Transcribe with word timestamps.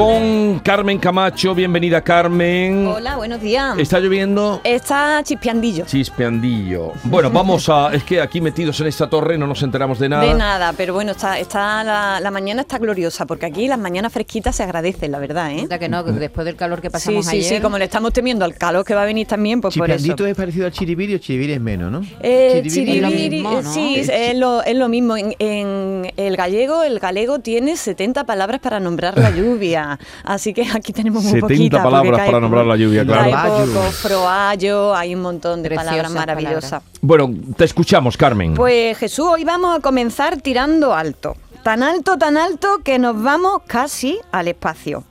Con 0.00 0.60
Carmen 0.60 0.96
Camacho, 0.98 1.54
bienvenida 1.54 2.00
Carmen. 2.00 2.86
Hola, 2.86 3.16
buenos 3.16 3.38
días. 3.38 3.76
¿Está 3.78 4.00
lloviendo? 4.00 4.62
Está 4.64 5.20
chispeandillo. 5.22 5.84
Chispeandillo. 5.84 6.92
Bueno, 7.04 7.30
vamos 7.34 7.68
a. 7.68 7.92
Es 7.92 8.02
que 8.04 8.18
aquí 8.18 8.40
metidos 8.40 8.80
en 8.80 8.86
esta 8.86 9.10
torre 9.10 9.36
no 9.36 9.46
nos 9.46 9.62
enteramos 9.62 9.98
de 9.98 10.08
nada. 10.08 10.24
De 10.24 10.32
nada, 10.32 10.72
pero 10.74 10.94
bueno, 10.94 11.10
está, 11.12 11.38
está 11.38 11.84
la, 11.84 12.18
la 12.18 12.30
mañana 12.30 12.62
está 12.62 12.78
gloriosa, 12.78 13.26
porque 13.26 13.44
aquí 13.44 13.68
las 13.68 13.78
mañanas 13.78 14.10
fresquitas 14.10 14.56
se 14.56 14.62
agradecen, 14.62 15.12
la 15.12 15.18
verdad, 15.18 15.52
¿eh? 15.52 15.60
Anda 15.64 15.78
que 15.78 15.90
no, 15.90 16.02
que 16.02 16.12
después 16.12 16.46
del 16.46 16.56
calor 16.56 16.80
que 16.80 16.88
Sí, 16.88 16.92
pasamos 16.92 17.26
sí, 17.26 17.36
ayer. 17.36 17.56
sí, 17.56 17.60
como 17.60 17.76
le 17.76 17.84
estamos 17.84 18.14
temiendo 18.14 18.46
al 18.46 18.54
calor 18.54 18.86
que 18.86 18.94
va 18.94 19.02
a 19.02 19.06
venir 19.06 19.26
también, 19.26 19.60
pues 19.60 19.76
por 19.76 19.90
eso. 19.90 20.14
Es 20.26 20.34
parecido 20.34 20.64
al 20.64 20.72
chiribiri 20.72 21.16
o 21.16 21.18
chiribiri 21.18 21.52
es 21.52 21.60
menos, 21.60 21.92
¿no? 21.92 22.00
Eh, 22.20 22.62
Chiribiri- 22.64 22.88
es 22.96 23.02
lo 23.02 23.08
chiribiri, 23.10 23.36
mismo, 23.36 23.58
eh, 23.58 23.62
¿no? 23.62 23.74
sí, 23.74 23.96
Es 23.98 24.08
es 24.08 24.34
lo, 24.38 24.62
es 24.62 24.76
lo 24.76 24.88
mismo. 24.88 25.18
En, 25.18 25.34
en 25.38 26.10
el 26.16 26.36
gallego, 26.38 26.84
el 26.84 26.98
galego 27.00 27.40
tiene 27.40 27.76
70 27.76 28.24
palabras 28.24 28.60
para 28.60 28.80
nombrar 28.80 29.18
la 29.18 29.30
lluvia. 29.36 29.89
Así 30.24 30.52
que 30.52 30.66
aquí 30.74 30.92
tenemos 30.92 31.22
muy 31.22 31.32
70 31.32 31.46
poquitas. 31.46 31.80
porque 31.80 31.94
palabras 31.96 32.26
para 32.26 32.40
nombrar 32.40 32.66
la 32.66 32.76
lluvia, 32.76 33.04
claro. 33.04 33.64
Poco, 33.72 33.90
froallo, 33.92 34.94
hay 34.94 35.14
un 35.14 35.22
montón 35.22 35.62
de 35.62 35.68
Preciosas 35.70 35.90
palabras 35.90 36.12
maravillosas. 36.12 36.70
palabras. 36.70 36.98
Bueno, 37.00 37.30
te 37.56 37.64
escuchamos, 37.64 38.16
Carmen. 38.16 38.54
Pues 38.54 38.96
Jesús, 38.98 39.26
hoy 39.30 39.44
vamos 39.44 39.76
a 39.76 39.80
comenzar 39.80 40.40
tirando 40.40 40.94
alto. 40.94 41.36
Tan 41.62 41.82
alto, 41.82 42.16
tan 42.16 42.36
alto 42.36 42.78
que 42.82 42.98
nos 42.98 43.20
vamos 43.22 43.62
casi 43.66 44.18
al 44.32 44.48
espacio. 44.48 45.04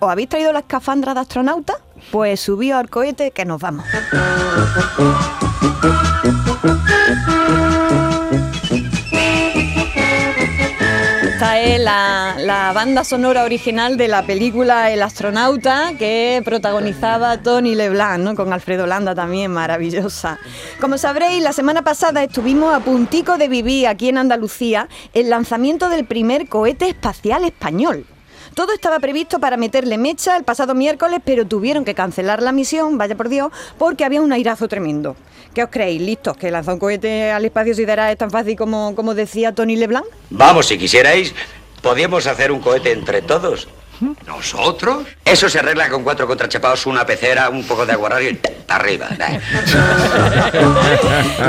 ¿Os 0.00 0.08
habéis 0.10 0.28
traído 0.28 0.52
la 0.52 0.60
escafandra 0.60 1.12
de 1.14 1.20
astronauta? 1.20 1.74
Pues 2.12 2.38
subíos 2.40 2.78
al 2.78 2.88
cohete 2.88 3.32
que 3.32 3.44
nos 3.44 3.60
vamos. 3.60 3.84
Esta 11.38 11.60
es 11.60 11.80
la, 11.80 12.72
banda 12.74 13.04
sonora 13.04 13.44
original 13.44 13.96
de 13.96 14.08
la 14.08 14.24
película 14.26 14.90
El 14.90 15.00
astronauta 15.02 15.92
que 15.96 16.42
protagonizaba 16.44 17.40
Tony 17.40 17.76
LeBlanc, 17.76 18.18
¿no? 18.24 18.34
con 18.34 18.52
Alfredo 18.52 18.88
Landa 18.88 19.14
también, 19.14 19.52
maravillosa. 19.52 20.40
Como 20.80 20.98
sabréis, 20.98 21.40
la 21.40 21.52
semana 21.52 21.82
pasada 21.82 22.24
estuvimos 22.24 22.74
a 22.74 22.80
puntico 22.80 23.38
de 23.38 23.46
vivir 23.46 23.86
aquí 23.86 24.08
en 24.08 24.18
Andalucía 24.18 24.88
el 25.14 25.30
lanzamiento 25.30 25.88
del 25.88 26.06
primer 26.06 26.48
cohete 26.48 26.88
espacial 26.88 27.44
español. 27.44 28.04
Todo 28.58 28.72
estaba 28.72 28.98
previsto 28.98 29.38
para 29.38 29.56
meterle 29.56 29.98
mecha 29.98 30.36
el 30.36 30.42
pasado 30.42 30.74
miércoles, 30.74 31.20
pero 31.24 31.46
tuvieron 31.46 31.84
que 31.84 31.94
cancelar 31.94 32.42
la 32.42 32.50
misión, 32.50 32.98
vaya 32.98 33.14
por 33.14 33.28
Dios, 33.28 33.52
porque 33.78 34.04
había 34.04 34.20
un 34.20 34.32
airazo 34.32 34.66
tremendo. 34.66 35.14
¿Qué 35.54 35.62
os 35.62 35.70
creéis? 35.70 36.02
¿Listos? 36.02 36.36
¿Que 36.36 36.50
lanzar 36.50 36.74
un 36.74 36.80
cohete 36.80 37.30
al 37.30 37.44
espacio 37.44 37.72
sideral 37.72 38.10
es 38.10 38.18
tan 38.18 38.32
fácil 38.32 38.56
como, 38.56 38.96
como 38.96 39.14
decía 39.14 39.54
Tony 39.54 39.76
LeBlanc? 39.76 40.06
Vamos, 40.30 40.66
si 40.66 40.76
quisierais, 40.76 41.36
podíamos 41.82 42.26
hacer 42.26 42.50
un 42.50 42.58
cohete 42.58 42.90
entre 42.90 43.22
todos. 43.22 43.68
¿Nosotros? 44.26 45.06
Eso 45.24 45.48
se 45.48 45.58
arregla 45.58 45.88
con 45.88 46.02
cuatro 46.04 46.26
contrachapados, 46.26 46.86
una 46.86 47.04
pecera, 47.04 47.48
un 47.50 47.64
poco 47.64 47.84
de 47.86 47.92
aguarrario 47.92 48.30
y 48.30 48.34
para 48.34 48.80
arriba. 48.84 49.08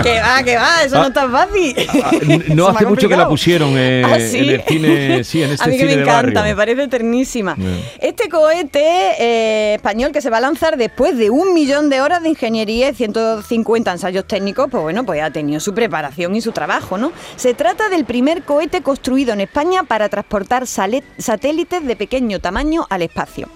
Que 0.03 0.19
va, 0.19 0.43
que 0.43 0.55
va, 0.55 0.83
eso 0.83 0.95
no 0.97 1.07
es 1.07 1.13
tan 1.13 1.31
fácil. 1.31 1.75
Ah, 2.03 2.11
n- 2.21 2.43
no 2.55 2.67
hace 2.69 2.85
ha 2.85 2.87
mucho 2.87 3.09
que 3.09 3.15
la 3.17 3.27
pusieron 3.27 3.73
eh, 3.77 4.03
¿Ah, 4.05 4.17
sí? 4.19 4.37
en 4.39 4.49
el 4.49 4.61
cine, 4.63 5.23
sí, 5.23 5.43
en 5.43 5.51
este 5.53 5.63
A 5.63 5.67
mí 5.67 5.73
que 5.77 5.83
cine 5.87 5.95
me 5.97 6.01
encanta, 6.03 6.43
me 6.43 6.55
parece 6.55 6.87
ternísima. 6.87 7.55
Yeah. 7.55 7.67
Este 7.99 8.29
cohete 8.29 8.81
eh, 9.19 9.73
español 9.75 10.11
que 10.11 10.21
se 10.21 10.29
va 10.29 10.37
a 10.37 10.41
lanzar 10.41 10.77
después 10.77 11.17
de 11.17 11.29
un 11.29 11.53
millón 11.53 11.89
de 11.89 12.01
horas 12.01 12.23
de 12.23 12.29
ingeniería 12.29 12.89
y 12.89 12.93
150 12.95 13.91
ensayos 13.91 14.25
técnicos, 14.25 14.67
pues 14.69 14.81
bueno, 14.83 15.05
pues 15.05 15.21
ha 15.21 15.31
tenido 15.31 15.59
su 15.59 15.73
preparación 15.73 16.35
y 16.35 16.41
su 16.41 16.51
trabajo, 16.51 16.97
¿no? 16.97 17.11
Se 17.35 17.53
trata 17.53 17.89
del 17.89 18.05
primer 18.05 18.43
cohete 18.43 18.81
construido 18.81 19.33
en 19.33 19.41
España 19.41 19.83
para 19.83 20.09
transportar 20.09 20.65
satélites 20.67 21.85
de 21.85 21.95
pequeño 21.95 22.38
tamaño 22.39 22.85
al 22.89 23.01
espacio. 23.01 23.47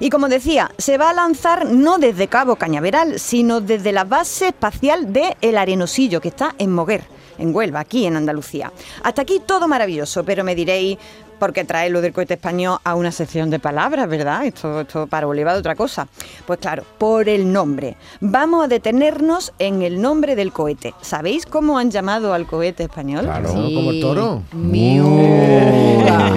Y 0.00 0.10
como 0.10 0.28
decía, 0.28 0.70
se 0.78 0.98
va 0.98 1.10
a 1.10 1.14
lanzar 1.14 1.66
no 1.66 1.98
desde 1.98 2.28
Cabo 2.28 2.56
Cañaveral, 2.56 3.20
sino 3.20 3.60
desde 3.60 3.92
la 3.92 4.04
base 4.04 4.48
espacial 4.48 5.12
de 5.12 5.36
El 5.40 5.56
Arenosillo, 5.56 6.20
que 6.20 6.28
está 6.28 6.54
en 6.58 6.72
Moguer, 6.72 7.04
en 7.38 7.54
Huelva, 7.54 7.80
aquí 7.80 8.06
en 8.06 8.16
Andalucía. 8.16 8.72
Hasta 9.02 9.22
aquí 9.22 9.40
todo 9.44 9.68
maravilloso, 9.68 10.24
pero 10.24 10.44
me 10.44 10.54
diréis, 10.54 10.98
¿por 11.38 11.52
qué 11.52 11.64
trae 11.64 11.90
lo 11.90 12.00
del 12.00 12.12
cohete 12.12 12.34
español 12.34 12.78
a 12.84 12.94
una 12.94 13.12
sección 13.12 13.50
de 13.50 13.58
palabras, 13.58 14.08
verdad? 14.08 14.44
Esto, 14.44 14.80
esto 14.80 15.06
para 15.06 15.26
Oliva 15.26 15.52
de 15.52 15.58
otra 15.58 15.74
cosa. 15.74 16.08
Pues 16.46 16.58
claro, 16.58 16.84
por 16.98 17.28
el 17.28 17.52
nombre. 17.52 17.96
Vamos 18.20 18.64
a 18.64 18.68
detenernos 18.68 19.52
en 19.58 19.82
el 19.82 20.00
nombre 20.00 20.36
del 20.36 20.52
cohete. 20.52 20.94
¿Sabéis 21.00 21.46
cómo 21.46 21.78
han 21.78 21.90
llamado 21.90 22.34
al 22.34 22.46
cohete 22.46 22.84
español? 22.84 23.24
Claro, 23.24 23.52
como 23.52 23.90
el 23.90 24.00
toro. 24.00 24.42
Miura. 24.52 26.30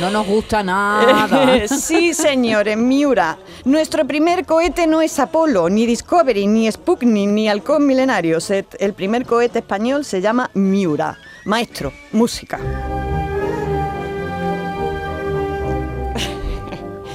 No 0.00 0.10
nos 0.10 0.26
gusta 0.26 0.62
nada. 0.62 1.68
sí, 1.68 2.14
señores, 2.14 2.76
Miura. 2.76 3.38
Nuestro 3.64 4.06
primer 4.06 4.44
cohete 4.44 4.86
no 4.86 5.00
es 5.00 5.18
Apolo, 5.18 5.68
ni 5.68 5.86
Discovery, 5.86 6.46
ni 6.46 6.70
Sputnik, 6.70 7.28
ni 7.28 7.48
Halcón 7.48 7.86
Milenario. 7.86 8.38
El 8.78 8.94
primer 8.94 9.24
cohete 9.26 9.60
español 9.60 10.04
se 10.04 10.20
llama 10.20 10.50
Miura. 10.54 11.18
Maestro, 11.44 11.92
música. 12.12 12.58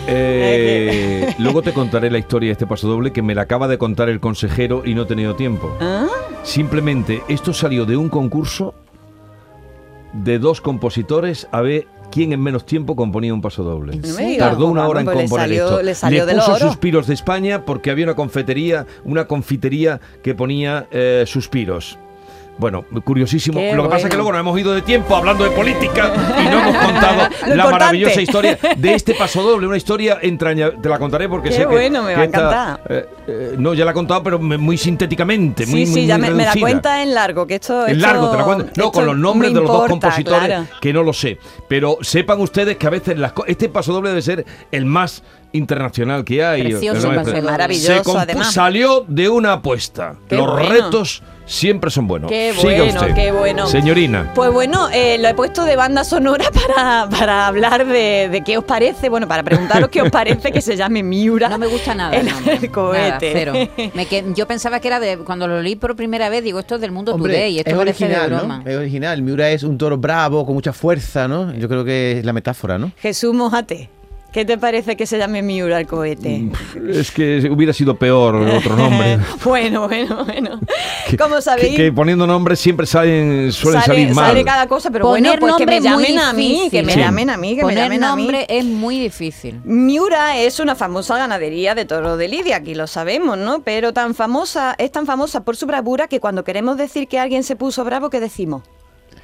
Eh, 0.07 1.35
luego 1.39 1.61
te 1.61 1.73
contaré 1.73 2.09
la 2.09 2.17
historia 2.17 2.47
de 2.47 2.51
este 2.53 2.67
paso 2.67 2.87
doble 2.87 3.11
que 3.11 3.21
me 3.21 3.35
la 3.35 3.43
acaba 3.43 3.67
de 3.67 3.77
contar 3.77 4.09
el 4.09 4.19
consejero 4.19 4.83
y 4.85 4.93
no 4.95 5.03
he 5.03 5.05
tenido 5.05 5.35
tiempo. 5.35 5.75
¿Ah? 5.81 6.07
Simplemente 6.43 7.21
esto 7.27 7.53
salió 7.53 7.85
de 7.85 7.97
un 7.97 8.09
concurso 8.09 8.73
de 10.13 10.39
dos 10.39 10.61
compositores 10.61 11.47
a 11.51 11.61
ver 11.61 11.87
quién 12.09 12.31
en 12.31 12.41
menos 12.41 12.65
tiempo 12.65 12.95
componía 12.95 13.33
un 13.33 13.41
paso 13.41 13.63
doble. 13.63 13.99
Tardó 14.39 14.67
una 14.67 14.87
hora 14.87 15.01
en 15.01 15.05
pues 15.05 15.17
le 15.17 15.23
componer 15.23 15.47
salió- 15.49 15.65
esto. 15.65 15.81
le 15.83 15.95
salió 15.95 16.25
de 16.25 16.35
puso 16.35 16.57
suspiros 16.57 17.07
de 17.07 17.13
España 17.13 17.65
porque 17.65 17.91
había 17.91 18.05
una 18.05 18.15
confitería, 18.15 18.85
una 19.03 19.27
confitería 19.27 19.99
que 20.23 20.33
ponía 20.33 20.87
eh, 20.91 21.25
suspiros. 21.27 21.99
Bueno, 22.57 22.83
curiosísimo. 23.03 23.59
Qué 23.59 23.73
Lo 23.75 23.83
que 23.83 23.89
pasa 23.89 24.07
es 24.07 24.09
que 24.09 24.15
luego 24.17 24.31
nos 24.31 24.39
hemos 24.41 24.59
ido 24.59 24.73
de 24.73 24.81
tiempo 24.81 25.15
hablando 25.15 25.43
de 25.43 25.51
política 25.51 26.11
y 26.41 26.49
no 26.49 26.59
hemos 26.59 26.75
contado 26.85 27.17
la 27.17 27.25
importante. 27.27 27.71
maravillosa 27.71 28.21
historia 28.21 28.57
de 28.77 28.93
este 28.93 29.13
paso 29.13 29.43
doble, 29.43 29.67
una 29.67 29.77
historia 29.77 30.17
entrañable. 30.21 30.77
Te 30.81 30.89
la 30.89 30.97
contaré 30.97 31.29
porque 31.29 31.49
Qué 31.49 31.55
sé 31.55 31.61
que. 31.61 31.67
bueno, 31.67 32.01
me 32.03 32.15
va 32.15 32.21
a 32.21 32.25
esta, 32.25 32.79
eh, 32.89 33.05
eh, 33.27 33.55
no, 33.59 33.73
ya 33.75 33.85
la 33.85 33.91
he 33.91 33.93
contado, 33.93 34.23
pero 34.23 34.39
muy 34.39 34.77
sintéticamente. 34.77 35.65
muy, 35.67 35.85
Sí, 35.85 35.91
muy, 35.91 36.01
sí, 36.01 36.07
ya 36.07 36.17
muy 36.17 36.29
me, 36.29 36.33
me 36.35 36.45
la 36.45 36.53
cuenta 36.59 37.03
en 37.03 37.13
largo, 37.13 37.45
que 37.45 37.55
esto 37.55 37.85
En 37.85 37.97
esto- 37.97 38.07
largo, 38.07 38.31
te 38.31 38.37
la 38.37 38.43
cuento. 38.43 38.65
No, 38.75 38.91
con 38.91 39.05
los 39.05 39.17
nombres 39.17 39.53
de 39.53 39.59
los 39.61 39.69
dos 39.69 39.87
compositores, 39.87 40.47
claro. 40.47 40.65
que 40.81 40.93
no 40.93 41.03
lo 41.03 41.13
sé. 41.13 41.37
Pero 41.67 41.97
sepan 42.01 42.39
ustedes 42.41 42.77
que 42.77 42.87
a 42.87 42.89
veces 42.89 43.17
las 43.19 43.33
este 43.45 43.69
paso 43.69 43.93
doble 43.93 44.09
debe 44.09 44.21
ser 44.23 44.45
el 44.71 44.85
más 44.85 45.21
internacional 45.53 46.23
que 46.25 46.43
hay. 46.43 46.61
Precioso. 46.63 47.11
Maravilloso, 47.43 48.11
Se 48.13 48.17
además. 48.17 48.53
Salió 48.53 49.05
de 49.07 49.29
una 49.29 49.53
apuesta. 49.53 50.15
Qué 50.27 50.35
los 50.35 50.51
bueno. 50.51 50.69
retos 50.69 51.23
siempre 51.45 51.89
son 51.89 52.07
buenos. 52.07 52.29
Qué 52.29 52.53
Siga 52.53 52.83
bueno, 52.83 52.99
usted. 53.01 53.15
qué 53.15 53.31
bueno. 53.31 53.67
Señorina. 53.67 54.31
Pues 54.35 54.51
bueno, 54.51 54.89
eh, 54.91 55.17
lo 55.17 55.29
he 55.29 55.33
puesto 55.33 55.63
de 55.63 55.77
banda 55.77 56.03
sonora 56.03 56.45
para, 56.51 57.07
para 57.09 57.47
hablar 57.47 57.85
de, 57.87 58.27
de 58.29 58.43
qué 58.43 58.57
os 58.57 58.65
parece, 58.65 59.07
bueno, 59.07 59.27
para 59.29 59.43
preguntaros 59.43 59.89
qué 59.89 60.01
os 60.01 60.09
parece 60.11 60.51
que 60.51 60.59
se 60.61 60.75
llame 60.75 61.03
Miura. 61.03 61.47
No 61.57 61.57
me 61.57 61.67
gusta 61.67 61.95
nada. 61.95 62.13
El, 62.15 62.27
el 62.27 62.33
nombre. 62.33 62.59
el 62.61 62.71
cohete. 62.71 63.01
Nada, 63.09 63.19
cero. 63.19 63.53
Me 63.93 64.05
que- 64.05 64.25
yo 64.35 64.45
pensaba 64.47 64.79
que 64.81 64.89
era 64.89 64.99
de. 64.99 65.17
Cuando 65.19 65.47
lo 65.47 65.61
leí 65.61 65.75
por 65.77 65.95
primera 65.95 66.27
vez, 66.29 66.43
digo, 66.43 66.59
esto 66.59 66.75
es 66.75 66.81
del 66.81 66.91
mundo 66.91 67.15
today. 67.15 67.59
Esto 67.59 67.71
es 67.71 67.77
parece 67.77 68.03
original, 68.05 68.29
de 68.29 68.35
¿no? 68.35 68.39
broma. 68.41 68.63
Es 68.65 68.75
original. 68.77 69.21
Miura 69.21 69.49
es 69.49 69.63
un 69.63 69.77
toro 69.77 69.97
bravo, 69.97 70.45
con 70.45 70.53
mucha 70.53 70.73
fuerza, 70.73 71.27
¿no? 71.29 71.53
Yo 71.55 71.69
creo 71.69 71.85
que 71.85 72.19
es 72.19 72.25
la 72.25 72.33
metáfora, 72.33 72.77
¿no? 72.77 72.91
Jesús, 72.97 73.33
mojate. 73.33 73.89
¿Qué 74.31 74.45
te 74.45 74.57
parece 74.57 74.95
que 74.95 75.07
se 75.07 75.17
llame 75.17 75.41
Miura 75.41 75.79
el 75.79 75.87
cohete? 75.87 76.49
Es 76.91 77.09
que 77.11 77.49
hubiera 77.49 77.73
sido 77.73 77.95
peor 77.95 78.35
otro 78.35 78.75
nombre. 78.75 79.17
bueno, 79.43 79.87
bueno, 79.87 80.25
bueno. 80.25 80.59
Que- 81.09 81.17
Como 81.17 81.41
sabéis, 81.41 81.69
Que, 81.75 81.85
que 81.85 81.91
poniendo 81.91 82.27
nombres 82.27 82.59
siempre 82.59 82.85
salen, 82.85 83.51
suelen 83.51 83.81
sale, 83.81 83.93
salir 84.01 84.13
mal. 84.13 84.27
sale 84.27 84.43
cada 84.45 84.67
cosa, 84.67 84.91
pero 84.91 85.05
Poner 85.05 85.39
bueno, 85.39 85.55
pues 85.55 85.55
que 85.55 85.65
me 85.65 85.81
llamen 85.81 86.19
a 86.19 86.33
mí, 86.33 86.67
que 86.69 86.81
me 86.83 86.87
difícil. 86.89 87.01
llamen 87.03 87.29
a 87.31 87.37
mí, 87.37 87.55
que 87.55 87.65
me 87.65 87.73
llamen 87.73 88.03
a 88.03 88.15
mí. 88.15 88.21
nombre 88.23 88.45
es 88.49 88.65
muy 88.65 88.99
difícil. 88.99 89.59
Miura 89.63 90.37
es 90.37 90.59
una 90.59 90.75
famosa 90.75 91.17
ganadería 91.17 91.73
de 91.73 91.85
toro 91.85 92.17
de 92.17 92.27
Lidia, 92.27 92.57
aquí 92.57 92.75
lo 92.75 92.85
sabemos, 92.85 93.37
¿no? 93.37 93.61
Pero 93.63 93.93
tan 93.93 94.13
famosa, 94.13 94.75
es 94.77 94.91
tan 94.91 95.05
famosa 95.07 95.43
por 95.45 95.55
su 95.55 95.65
bravura 95.65 96.07
que 96.07 96.19
cuando 96.19 96.43
queremos 96.43 96.77
decir 96.77 97.07
que 97.07 97.17
alguien 97.17 97.43
se 97.43 97.55
puso 97.55 97.83
bravo, 97.85 98.09
¿qué 98.09 98.19
decimos? 98.19 98.63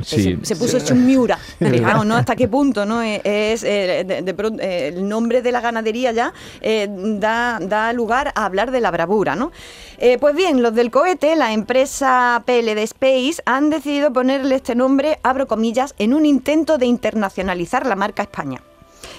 Sí. 0.03 0.38
Se, 0.41 0.45
se 0.45 0.55
puso 0.55 0.77
hecho 0.77 0.94
un 0.94 1.05
Miura. 1.05 1.38
Fijaos, 1.59 2.05
¿no? 2.05 2.15
¿Hasta 2.15 2.35
qué 2.35 2.47
punto, 2.47 2.85
no? 2.85 3.01
Eh, 3.01 3.21
Es, 3.23 3.63
eh, 3.63 4.03
de- 4.05 4.21
de 4.21 4.33
pronto, 4.33 4.61
eh, 4.61 4.89
el 4.89 5.07
nombre 5.07 5.41
de 5.41 5.51
la 5.51 5.61
ganadería 5.61 6.11
ya 6.11 6.33
eh, 6.61 6.88
da, 6.89 7.59
da 7.61 7.94
lugar 7.94 8.31
a 8.35 8.45
hablar 8.45 8.71
de 8.71 8.81
la 8.81 8.91
bravura, 8.91 9.35
¿no? 9.35 9.51
Eh, 9.97 10.17
pues 10.19 10.35
bien, 10.35 10.61
los 10.61 10.73
del 10.75 10.91
cohete, 10.91 11.35
la 11.35 11.53
empresa 11.53 12.44
PLD 12.45 12.79
Space, 12.83 13.41
han 13.45 13.69
decidido 13.69 14.11
ponerle 14.11 14.55
este 14.55 14.75
nombre, 14.75 15.19
abro 15.23 15.47
comillas, 15.47 15.94
en 15.97 16.13
un 16.13 16.25
intento 16.25 16.77
de 16.77 16.85
internacionalizar 16.85 17.85
la 17.85 17.95
marca 17.95 18.23
España. 18.23 18.61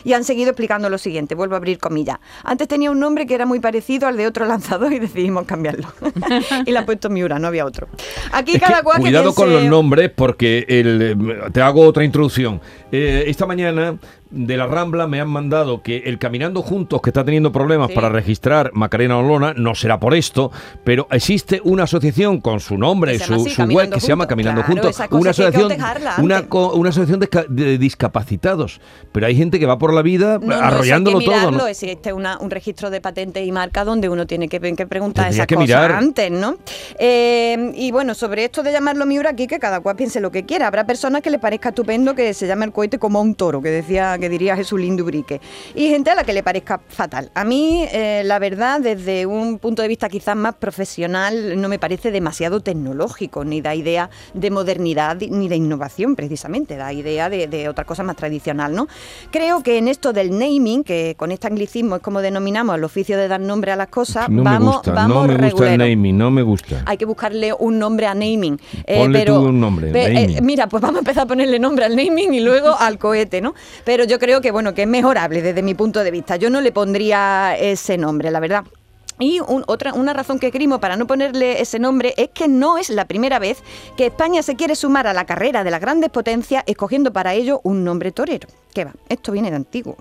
Y 0.04 0.12
han 0.12 0.24
seguido 0.24 0.50
explicando 0.50 0.88
lo 0.90 0.98
siguiente, 0.98 1.34
vuelvo 1.34 1.54
a 1.54 1.58
abrir 1.58 1.78
comillas. 1.78 2.18
Antes 2.42 2.68
tenía 2.68 2.90
un 2.90 3.00
nombre 3.00 3.26
que 3.26 3.34
era 3.34 3.46
muy 3.46 3.60
parecido 3.60 4.06
al 4.06 4.16
de 4.16 4.26
otro 4.26 4.46
lanzador 4.46 4.92
y 4.92 4.98
decidimos 4.98 5.44
cambiarlo. 5.46 5.88
y 6.66 6.70
le 6.70 6.78
han 6.78 6.86
puesto 6.86 7.10
Miura, 7.10 7.38
no 7.38 7.48
había 7.48 7.64
otro. 7.64 7.88
Aquí 8.32 8.56
Es 8.56 8.60
cada 8.60 8.78
que 8.78 8.82
cual 8.84 8.96
que 8.98 9.02
cuidado 9.02 9.34
con 9.34 9.52
los 9.52 9.64
nombres 9.64 10.10
porque 10.14 10.64
el, 10.68 11.02
eh, 11.02 11.50
te 11.52 11.60
hago 11.60 11.82
otra 11.82 12.04
introducción. 12.04 12.60
Eh, 12.92 13.24
esta 13.26 13.46
mañana 13.46 13.96
de 14.34 14.56
la 14.56 14.66
Rambla 14.66 15.06
me 15.06 15.20
han 15.20 15.28
mandado 15.28 15.82
que 15.82 15.98
el 16.06 16.18
Caminando 16.18 16.62
Juntos, 16.62 17.00
que 17.00 17.10
está 17.10 17.24
teniendo 17.24 17.52
problemas 17.52 17.88
Sí. 17.88 17.94
para 17.94 18.08
registrar 18.08 18.70
Macarena 18.74 19.18
Olona, 19.18 19.54
no 19.54 19.74
será 19.74 20.00
por 20.00 20.14
esto, 20.14 20.50
pero 20.82 21.06
existe 21.10 21.60
una 21.64 21.84
asociación 21.84 22.40
con 22.40 22.60
su 22.60 22.76
nombre, 22.76 23.18
su, 23.18 23.34
así, 23.34 23.50
su 23.50 23.62
web, 23.64 23.90
que 23.90 24.00
se 24.00 24.08
llama. 24.08 24.26
Caminando 24.26 24.62
Claro, 24.62 24.82
Juntos, 24.82 25.00
una 25.10 25.30
asociación, 25.30 25.72
una, 26.18 26.44
una 26.50 26.88
asociación 26.88 27.20
de, 27.20 27.28
ca- 27.28 27.44
de 27.48 27.78
discapacitados, 27.78 28.80
pero 29.12 29.26
hay 29.26 29.36
gente 29.36 29.58
que 29.60 29.66
va 29.66 29.78
por 29.78 29.92
la 29.92 30.02
vida 30.02 30.38
No, 30.40 30.46
no, 30.48 30.54
arrollándolo 30.54 31.18
eso 31.20 31.30
hay 31.30 31.36
que 31.36 31.40
todo. 31.40 31.50
mirarlo, 31.50 31.58
¿no? 31.64 31.66
Existe 31.68 32.12
una- 32.12 32.38
un 32.38 32.50
registro 32.50 32.90
de 32.90 33.00
patentes 33.00 33.46
y 33.46 33.52
marcas 33.52 33.84
donde 33.86 34.08
uno 34.08 34.26
tiene 34.26 34.48
que, 34.48 34.58
que 34.60 34.86
preguntar 34.86 35.24
Tendría 35.26 35.42
esas 35.42 35.46
que 35.46 35.54
cosas 35.54 35.68
mirar. 35.68 35.92
antes, 35.92 36.30
¿no? 36.30 36.56
Eh, 36.98 37.72
y 37.76 37.90
bueno, 37.92 38.14
sobre 38.14 38.44
esto 38.44 38.62
de 38.62 38.72
llamarlo 38.72 39.06
Miura 39.06 39.30
aquí, 39.30 39.46
que 39.46 39.58
cada 39.58 39.80
cual 39.80 39.96
piense 39.96 40.20
lo 40.20 40.30
que 40.30 40.44
quiera. 40.44 40.66
Habrá 40.66 40.86
personas 40.86 41.22
que 41.22 41.30
le 41.30 41.38
parezca 41.38 41.68
estupendo 41.70 42.14
que 42.14 42.32
se 42.34 42.46
llame 42.46 42.64
el 42.64 42.72
cohete 42.72 42.98
como 42.98 43.18
a 43.18 43.22
un 43.22 43.34
toro, 43.34 43.60
que 43.60 43.68
decía, 43.70 44.16
que 44.24 44.30
diría 44.30 44.56
Jesús 44.56 44.80
Lindubrique. 44.80 45.38
Y 45.74 45.88
gente 45.90 46.08
a 46.10 46.14
la 46.14 46.24
que 46.24 46.32
le 46.32 46.42
parezca 46.42 46.80
fatal. 46.88 47.30
A 47.34 47.44
mí, 47.44 47.84
eh, 47.92 48.22
la 48.24 48.38
verdad, 48.38 48.80
desde 48.80 49.26
un 49.26 49.58
punto 49.58 49.82
de 49.82 49.88
vista 49.88 50.08
quizás 50.08 50.34
más 50.34 50.54
profesional, 50.54 51.60
no 51.60 51.68
me 51.68 51.78
parece 51.78 52.10
demasiado 52.10 52.60
tecnológico, 52.60 53.44
ni 53.44 53.60
da 53.60 53.74
idea 53.74 54.08
de 54.32 54.50
modernidad 54.50 55.18
ni 55.20 55.48
de 55.48 55.56
innovación, 55.56 56.16
precisamente, 56.16 56.76
da 56.76 56.90
idea 56.92 57.28
de, 57.28 57.48
de 57.48 57.68
otra 57.68 57.84
cosa 57.84 58.02
más 58.02 58.16
tradicional, 58.16 58.74
¿no? 58.74 58.88
Creo 59.30 59.62
que 59.62 59.76
en 59.76 59.88
esto 59.88 60.14
del 60.14 60.30
naming, 60.38 60.84
que 60.84 61.14
con 61.18 61.30
este 61.32 61.48
anglicismo 61.48 61.96
es 61.96 62.02
como 62.02 62.22
denominamos 62.22 62.76
el 62.76 62.84
oficio 62.84 63.18
de 63.18 63.28
dar 63.28 63.40
nombre 63.40 63.72
a 63.72 63.76
las 63.76 63.88
cosas, 63.88 64.30
No 64.30 64.42
vamos, 64.42 64.60
me 64.68 64.72
gusta, 64.76 64.92
vamos 64.92 65.26
no 65.28 65.38
me 65.38 65.50
gusta 65.50 65.72
el 65.74 65.78
naming, 65.78 66.16
no 66.16 66.30
me 66.30 66.42
gusta. 66.42 66.82
Hay 66.86 66.96
que 66.96 67.04
buscarle 67.04 67.52
un 67.58 67.78
nombre 67.78 68.06
a 68.06 68.14
naming. 68.14 68.58
Eh, 68.86 69.00
Ponle 69.00 69.18
pero, 69.18 69.34
tú 69.40 69.48
un 69.48 69.60
nombre, 69.60 69.90
pe- 69.92 70.22
eh, 70.22 70.40
mira, 70.40 70.66
pues 70.66 70.80
vamos 70.80 70.96
a 70.96 71.00
empezar 71.00 71.24
a 71.24 71.26
ponerle 71.26 71.58
nombre 71.58 71.84
al 71.84 71.94
naming 71.94 72.32
y 72.32 72.40
luego 72.40 72.74
al 72.78 72.96
cohete, 72.98 73.40
¿no? 73.42 73.54
Pero 73.84 74.04
yo 74.04 74.13
creo 74.18 74.40
que, 74.40 74.50
bueno, 74.50 74.74
que 74.74 74.82
es 74.82 74.88
mejorable 74.88 75.42
desde 75.42 75.62
mi 75.62 75.74
punto 75.74 76.02
de 76.02 76.10
vista. 76.10 76.36
Yo 76.36 76.50
no 76.50 76.60
le 76.60 76.72
pondría 76.72 77.56
ese 77.56 77.96
nombre, 77.98 78.30
la 78.30 78.40
verdad. 78.40 78.64
Y 79.18 79.40
un- 79.40 79.64
otra, 79.66 79.92
una 79.94 80.12
razón 80.12 80.38
que 80.38 80.50
crimo 80.50 80.80
para 80.80 80.96
no 80.96 81.06
ponerle 81.06 81.60
ese 81.60 81.78
nombre 81.78 82.14
es 82.16 82.30
que 82.30 82.48
no 82.48 82.78
es 82.78 82.90
la 82.90 83.04
primera 83.04 83.38
vez 83.38 83.62
que 83.96 84.06
España 84.06 84.42
se 84.42 84.56
quiere 84.56 84.74
sumar 84.74 85.06
a 85.06 85.12
la 85.12 85.24
carrera 85.24 85.62
de 85.64 85.70
las 85.70 85.80
grandes 85.80 86.10
potencias 86.10 86.64
escogiendo 86.66 87.12
para 87.12 87.34
ello 87.34 87.60
un 87.64 87.84
nombre 87.84 88.10
torero. 88.12 88.48
¿Qué 88.74 88.84
va? 88.84 88.92
Esto 89.08 89.30
viene 89.30 89.50
de 89.50 89.56
antiguo. 89.56 89.96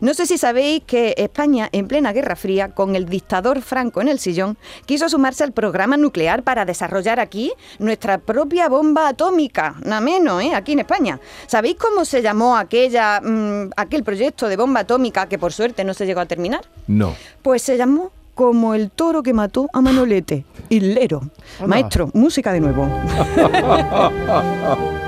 No 0.00 0.14
sé 0.14 0.24
si 0.24 0.38
sabéis 0.38 0.82
que 0.86 1.12
España, 1.18 1.68
en 1.72 1.86
plena 1.88 2.14
Guerra 2.14 2.36
Fría, 2.36 2.70
con 2.70 2.96
el 2.96 3.04
dictador 3.04 3.60
Franco 3.60 4.00
en 4.00 4.08
el 4.08 4.18
sillón, 4.18 4.56
quiso 4.86 5.10
sumarse 5.10 5.44
al 5.44 5.52
programa 5.52 5.98
nuclear 5.98 6.42
para 6.42 6.64
desarrollar 6.64 7.20
aquí 7.20 7.52
nuestra 7.78 8.16
propia 8.16 8.70
bomba 8.70 9.08
atómica. 9.08 9.74
Nada 9.84 10.00
menos, 10.00 10.42
¿eh? 10.42 10.54
Aquí 10.54 10.72
en 10.72 10.78
España. 10.80 11.20
¿Sabéis 11.46 11.76
cómo 11.76 12.06
se 12.06 12.22
llamó 12.22 12.56
aquella, 12.56 13.20
mm, 13.20 13.72
aquel 13.76 14.02
proyecto 14.04 14.48
de 14.48 14.56
bomba 14.56 14.80
atómica 14.80 15.28
que 15.28 15.38
por 15.38 15.52
suerte 15.52 15.84
no 15.84 15.92
se 15.92 16.06
llegó 16.06 16.20
a 16.20 16.26
terminar? 16.26 16.62
No. 16.86 17.14
Pues 17.42 17.60
se 17.60 17.76
llamó 17.76 18.10
como 18.34 18.74
el 18.74 18.90
toro 18.90 19.22
que 19.22 19.32
mató 19.32 19.68
a 19.72 19.80
Manolete, 19.80 20.44
Hilero. 20.68 21.22
Hola. 21.58 21.68
Maestro, 21.68 22.10
música 22.12 22.52
de 22.52 22.60
nuevo. 22.60 22.86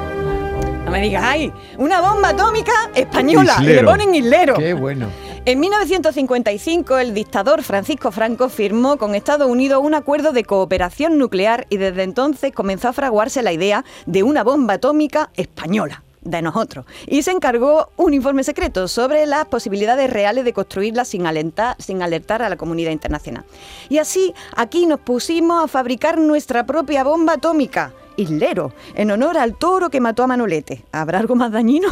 No 0.87 0.93
me 0.93 1.01
digas, 1.01 1.25
¡ay! 1.25 1.53
Una 1.79 2.01
bomba 2.01 2.29
atómica 2.29 2.73
española. 2.95 3.57
Y 3.61 3.65
le 3.65 3.83
ponen 3.83 4.15
Hilero. 4.15 4.55
Qué 4.55 4.73
bueno. 4.73 5.09
En 5.45 5.59
1955, 5.59 6.99
el 6.99 7.13
dictador 7.13 7.65
Francisco 7.65 8.13
Franco 8.13 8.49
firmó 8.49 8.97
con 8.97 9.17
Estados 9.17 9.49
Unidos 9.49 9.81
un 9.83 9.95
acuerdo 9.95 10.31
de 10.31 10.45
cooperación 10.45 11.19
nuclear 11.19 11.67
y 11.71 11.77
desde 11.77 12.05
entonces 12.05 12.53
comenzó 12.53 12.89
a 12.89 12.93
fraguarse 12.93 13.43
la 13.43 13.53
idea 13.53 13.85
de 14.07 14.23
una 14.23 14.45
bomba 14.45 14.75
atómica 14.75 15.31
española 15.35 16.05
de 16.27 16.43
nosotros. 16.43 16.85
Y 17.07 17.23
se 17.23 17.31
encargó 17.31 17.91
un 17.97 18.15
informe 18.15 18.45
secreto 18.45 18.89
sobre 18.89 19.27
las 19.27 19.47
posibilidades 19.47 20.11
reales 20.11 20.45
de 20.45 20.53
construirla 20.53 21.05
sin 21.05 21.27
alentar- 21.27 21.77
sin 21.79 22.03
alertar 22.03 22.43
a 22.43 22.49
la 22.49 22.57
comunidad 22.57 22.91
internacional. 22.91 23.45
Y 23.89 23.99
así, 23.99 24.35
aquí 24.57 24.87
nos 24.87 25.01
pusimos 25.01 25.65
a 25.65 25.69
fabricar 25.69 26.19
nuestra 26.19 26.67
propia 26.67 27.05
bomba 27.05 27.35
atómica. 27.35 27.93
Islero, 28.17 28.73
en 28.95 29.11
honor 29.11 29.39
al 29.39 29.55
toro 29.57 29.91
que 29.91 30.01
mató 30.01 30.23
a 30.23 30.27
Manolete. 30.27 30.85
¿Habrá 30.93 31.19
algo 31.19 31.35
más 31.35 31.53
dañino? 31.53 31.89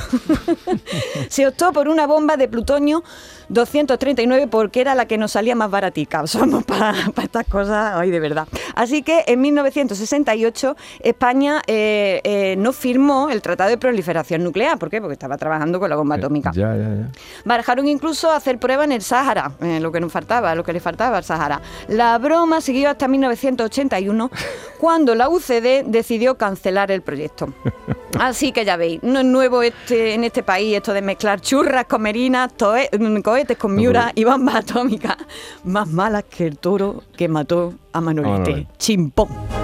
Se 1.28 1.46
optó 1.46 1.72
por 1.72 1.88
una 1.88 2.06
bomba 2.06 2.36
de 2.36 2.48
plutonio 2.48 3.02
239 3.48 4.48
porque 4.48 4.80
era 4.80 4.94
la 4.94 5.06
que 5.06 5.18
nos 5.18 5.32
salía 5.32 5.54
más 5.54 5.70
baratica. 5.70 6.26
Somos 6.26 6.64
para 6.64 6.94
estas 7.22 7.46
cosas, 7.46 7.94
ay, 7.96 8.10
de 8.10 8.20
verdad. 8.20 8.48
Así 8.74 9.02
que 9.02 9.24
en 9.26 9.40
1968 9.40 10.76
España 11.00 11.62
eh, 11.66 12.20
eh, 12.24 12.56
no 12.58 12.72
firmó 12.72 13.28
el 13.30 13.42
Tratado 13.42 13.70
de 13.70 13.78
Proliferación 13.78 14.42
Nuclear. 14.42 14.78
¿Por 14.78 14.90
qué? 14.90 15.00
Porque 15.00 15.14
estaba 15.14 15.36
trabajando 15.36 15.78
con 15.78 15.90
la 15.90 15.96
bomba 15.96 16.16
atómica. 16.16 16.52
Ya, 16.54 16.74
ya, 16.74 16.88
ya. 16.88 17.08
Barajaron 17.44 17.86
incluso 17.88 18.30
hacer 18.30 18.58
pruebas 18.58 18.86
en 18.86 18.92
el 18.92 19.02
Sáhara, 19.02 19.52
eh, 19.60 19.80
lo 19.80 19.92
que 19.92 20.00
nos 20.00 20.10
faltaba, 20.10 20.54
lo 20.54 20.64
que 20.64 20.72
le 20.72 20.80
faltaba 20.80 21.18
al 21.18 21.24
Sáhara. 21.24 21.60
La 21.88 22.16
broma 22.18 22.60
siguió 22.60 22.90
hasta 22.90 23.08
1981, 23.08 24.30
cuando 24.78 25.14
la 25.14 25.28
UCD 25.28 25.84
decidió 25.84 26.13
cancelar 26.36 26.90
el 26.90 27.02
proyecto. 27.02 27.52
Así 28.18 28.52
que 28.52 28.64
ya 28.64 28.76
veis, 28.76 29.02
no 29.02 29.18
es 29.18 29.24
nuevo 29.24 29.62
este, 29.62 30.14
en 30.14 30.22
este 30.24 30.42
país 30.42 30.76
esto 30.76 30.92
de 30.92 31.02
mezclar 31.02 31.40
churras 31.40 31.86
con 31.86 32.02
merinas, 32.02 32.52
mm, 32.52 33.18
cohetes 33.20 33.58
con 33.58 33.74
miura 33.74 34.12
y 34.14 34.24
bombas 34.24 34.56
atómicas, 34.56 35.16
más 35.64 35.88
malas 35.88 36.24
que 36.24 36.46
el 36.46 36.58
toro 36.58 37.02
que 37.16 37.28
mató 37.28 37.74
a. 37.92 38.04
Manolete. 38.04 38.66
Chimpón. 38.78 39.63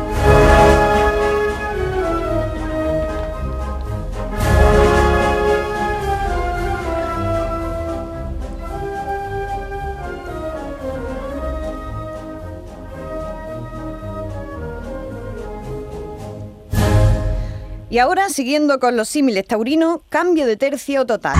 Y 17.91 17.99
ahora, 17.99 18.29
siguiendo 18.29 18.79
con 18.79 18.97
los 18.97 19.09
símiles 19.09 19.45
taurinos, 19.45 19.99
cambio 20.11 20.47
de 20.47 20.57
tercio 20.57 21.05
total. 21.07 21.35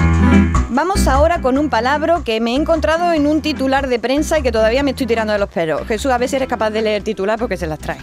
Vamos 0.69 1.07
ahora 1.07 1.41
con 1.41 1.57
un 1.59 1.71
palabra 1.71 2.23
que 2.25 2.41
me 2.41 2.51
he 2.51 2.55
encontrado 2.57 3.13
en 3.13 3.29
un 3.29 3.41
titular 3.41 3.87
de 3.87 4.01
prensa 4.01 4.41
y 4.41 4.43
que 4.43 4.51
todavía 4.51 4.83
me 4.83 4.91
estoy 4.91 5.07
tirando 5.07 5.33
de 5.33 5.39
los 5.39 5.49
pelos. 5.49 5.87
Jesús, 5.87 6.11
a 6.11 6.19
si 6.27 6.35
eres 6.35 6.49
capaz 6.49 6.71
de 6.71 6.83
leer 6.83 7.05
titular 7.05 7.39
porque 7.39 7.57
se 7.57 7.69
las 7.69 7.79
trae. 7.79 7.99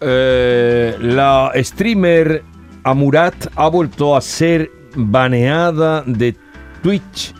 Eh, 0.00 0.96
la 1.00 1.52
streamer 1.56 2.42
Amurat 2.82 3.34
ha 3.54 3.68
vuelto 3.68 4.16
a 4.16 4.22
ser 4.22 4.70
baneada 4.94 6.02
de 6.06 6.34
Twitch 6.82 7.34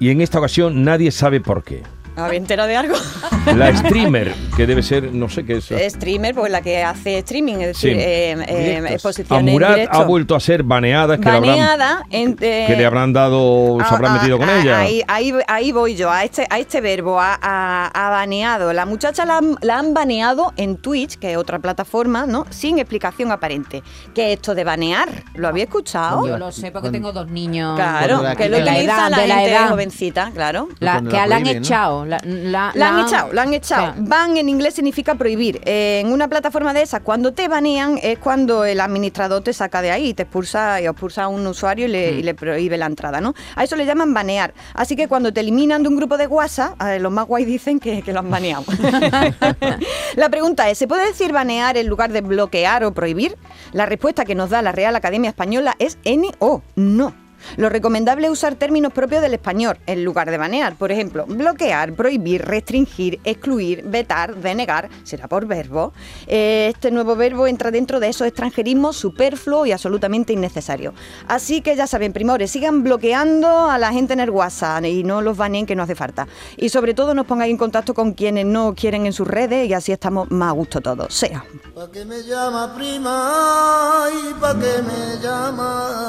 y 0.00 0.08
en 0.08 0.22
esta 0.22 0.38
ocasión 0.38 0.82
nadie 0.82 1.10
sabe 1.10 1.42
por 1.42 1.62
qué. 1.62 1.82
¿Habéis 2.18 2.40
enterado 2.42 2.68
de 2.68 2.76
algo? 2.76 2.94
La 3.56 3.74
streamer, 3.74 4.34
que 4.56 4.66
debe 4.66 4.82
ser, 4.82 5.12
no 5.14 5.28
sé 5.28 5.44
qué 5.44 5.56
es. 5.56 5.92
Streamer, 5.94 6.34
pues 6.34 6.50
la 6.52 6.60
que 6.60 6.82
hace 6.82 7.18
streaming, 7.18 7.54
es 7.54 7.66
decir, 7.68 7.94
Sí. 7.94 7.98
eh, 8.00 8.36
eh, 8.46 8.84
exposiciones 8.90 9.48
Amurat 9.48 9.70
directo. 9.74 9.98
ha 9.98 10.04
vuelto 10.04 10.34
a 10.36 10.40
ser 10.40 10.62
baneada, 10.62 11.16
que, 11.16 11.24
le 11.24 11.30
habrán, 11.30 11.50
Baneada 11.56 12.04
en, 12.10 12.36
eh, 12.40 12.64
que 12.66 12.76
le 12.76 12.84
habrán 12.84 13.12
dado, 13.14 13.78
se 13.78 13.84
Ah, 13.84 13.88
habrán 13.96 14.12
ah, 14.12 14.18
metido 14.20 14.38
con 14.38 14.48
ah, 14.50 14.60
ella. 14.60 14.78
Ahí, 14.80 15.02
ahí, 15.08 15.32
ahí 15.46 15.72
voy 15.72 15.94
yo, 15.96 16.10
a 16.10 16.24
este, 16.24 16.46
a 16.50 16.58
este 16.58 16.80
verbo, 16.82 17.18
a, 17.20 17.38
a- 17.40 17.86
a 18.06 18.10
baneado. 18.10 18.72
La 18.74 18.84
muchacha 18.84 19.24
la, 19.24 19.38
han- 19.38 19.56
la 19.62 19.78
han 19.78 19.94
baneado 19.94 20.52
en 20.56 20.76
Twitch, 20.76 21.16
que 21.18 21.32
es 21.32 21.36
otra 21.38 21.58
plataforma, 21.58 22.26
¿no? 22.26 22.44
Sin 22.50 22.78
explicación 22.78 23.32
aparente. 23.32 23.82
¿Qué 24.14 24.32
es 24.32 24.38
esto 24.38 24.54
de 24.54 24.64
banear? 24.64 25.08
¿Lo 25.34 25.48
había 25.48 25.64
escuchado? 25.64 26.26
Yo 26.26 26.36
lo 26.36 26.52
sé 26.52 26.70
porque 26.70 26.90
tengo 26.90 27.12
dos 27.12 27.28
niños. 27.28 27.76
Claro, 27.76 28.22
que 28.36 28.48
lo 28.50 28.58
utiliza 28.58 29.04
De 29.04 29.10
la 29.10 29.10
la, 29.10 29.16
edad, 29.16 29.22
de 29.22 29.26
la 29.28 29.34
gente 29.36 29.50
edad. 29.52 29.68
jovencita, 29.70 30.30
claro. 30.34 30.68
La, 30.80 31.00
que 31.00 31.26
la 31.26 31.36
han 31.36 31.46
echado. 31.46 32.04
La, 32.08 32.18
la- 32.24 32.72
La 32.74 32.88
han 32.88 33.06
echado, 33.06 33.32
la 33.32 33.42
han 33.42 33.54
echado. 33.54 33.92
Claro. 33.92 34.08
Ban 34.08 34.36
en 34.36 34.48
inglés 34.48 34.74
significa 34.74 35.14
prohibir. 35.14 35.60
Eh, 35.64 36.00
en 36.04 36.12
una 36.12 36.26
plataforma 36.28 36.72
de 36.74 36.82
esas, 36.82 37.00
cuando 37.02 37.32
te 37.32 37.48
banean 37.48 37.98
es 38.02 38.18
cuando 38.18 38.64
el 38.64 38.80
administrador 38.80 39.42
te 39.42 39.52
saca 39.52 39.82
de 39.82 39.90
ahí, 39.90 40.14
te 40.14 40.22
expulsa 40.24 40.80
y 40.80 40.86
expulsa 40.86 41.24
a 41.24 41.28
un 41.28 41.46
usuario 41.46 41.86
y 41.86 41.88
le, 41.88 42.12
y 42.12 42.22
le 42.22 42.34
prohíbe 42.34 42.76
la 42.78 42.86
entrada, 42.86 43.20
¿no? 43.20 43.34
A 43.54 43.64
eso 43.64 43.76
le 43.76 43.84
llaman 43.86 44.12
banear. 44.14 44.54
Así 44.74 44.96
que 44.96 45.06
cuando 45.08 45.32
te 45.32 45.40
eliminan 45.40 45.82
de 45.82 45.88
un 45.88 45.96
grupo 45.96 46.16
de 46.16 46.26
WhatsApp, 46.26 46.80
eh, 46.82 46.98
los 46.98 47.12
más 47.12 47.26
guay 47.26 47.44
dicen 47.44 47.78
que, 47.78 48.02
que 48.02 48.12
lo 48.12 48.20
han 48.20 48.30
baneado. 48.30 48.64
la 50.16 50.28
pregunta 50.28 50.68
es, 50.70 50.78
¿se 50.78 50.88
puede 50.88 51.06
decir 51.06 51.32
banear 51.32 51.76
en 51.76 51.86
lugar 51.86 52.12
de 52.12 52.20
bloquear 52.20 52.84
o 52.84 52.92
prohibir? 52.92 53.36
La 53.72 53.86
respuesta 53.86 54.24
que 54.24 54.34
nos 54.34 54.50
da 54.50 54.62
la 54.62 54.72
Real 54.72 54.96
Academia 54.96 55.30
Española 55.30 55.74
es 55.78 55.98
NO, 56.04 56.62
no. 56.76 57.14
Lo 57.56 57.68
recomendable 57.68 58.26
es 58.26 58.32
usar 58.32 58.54
términos 58.54 58.92
propios 58.92 59.22
del 59.22 59.34
español 59.34 59.78
en 59.86 60.04
lugar 60.04 60.30
de 60.30 60.38
banear. 60.38 60.76
Por 60.76 60.92
ejemplo, 60.92 61.24
bloquear, 61.26 61.92
prohibir, 61.94 62.44
restringir, 62.44 63.20
excluir, 63.24 63.82
vetar, 63.84 64.36
denegar, 64.36 64.88
será 65.04 65.28
por 65.28 65.46
verbo. 65.46 65.92
Eh, 66.26 66.66
Este 66.68 66.90
nuevo 66.90 67.16
verbo 67.16 67.46
entra 67.46 67.70
dentro 67.70 68.00
de 68.00 68.08
esos 68.08 68.26
extranjerismos 68.26 68.96
superfluos 68.96 69.66
y 69.68 69.72
absolutamente 69.72 70.32
innecesarios. 70.32 70.94
Así 71.26 71.60
que 71.60 71.76
ya 71.76 71.86
saben, 71.86 72.12
primores, 72.12 72.50
sigan 72.50 72.82
bloqueando 72.82 73.70
a 73.70 73.78
la 73.78 73.92
gente 73.92 74.12
en 74.12 74.20
el 74.20 74.30
WhatsApp 74.30 74.84
y 74.84 75.02
no 75.04 75.22
los 75.22 75.36
baneen 75.36 75.66
que 75.66 75.74
no 75.74 75.82
hace 75.82 75.94
falta. 75.94 76.26
Y 76.56 76.68
sobre 76.68 76.94
todo 76.94 77.14
nos 77.14 77.26
pongáis 77.26 77.50
en 77.50 77.56
contacto 77.56 77.94
con 77.94 78.12
quienes 78.12 78.46
no 78.46 78.74
quieren 78.74 79.06
en 79.06 79.12
sus 79.12 79.26
redes 79.26 79.68
y 79.68 79.74
así 79.74 79.92
estamos 79.92 80.30
más 80.30 80.50
a 80.50 80.52
gusto 80.52 80.80
todos. 80.80 81.12
Sea. 81.14 81.44
¿Pa' 81.74 81.90
qué 81.90 82.04
me 82.04 82.22
llama 82.22 82.74
prima? 82.74 84.04
¿Y 84.12 84.34
pa' 84.40 84.54
qué 84.54 84.82
me 84.82 85.22
llama? 85.22 86.08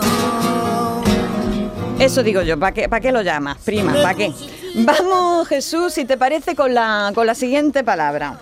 Eso 2.00 2.24
digo 2.24 2.42
yo, 2.42 2.58
¿para 2.58 2.74
qué, 2.74 2.88
pa' 2.88 3.02
qué 3.02 3.12
lo 3.12 3.22
llamas, 3.22 3.58
prima? 3.58 3.94
¿Para 3.94 4.14
qué? 4.16 4.32
Vamos, 4.76 5.48
Jesús, 5.50 5.94
si 5.94 6.06
te 6.06 6.16
parece, 6.18 6.56
con 6.56 6.74
la, 6.74 7.12
con 7.14 7.28
la 7.28 7.36
siguiente 7.36 7.84
palabra. 7.84 8.40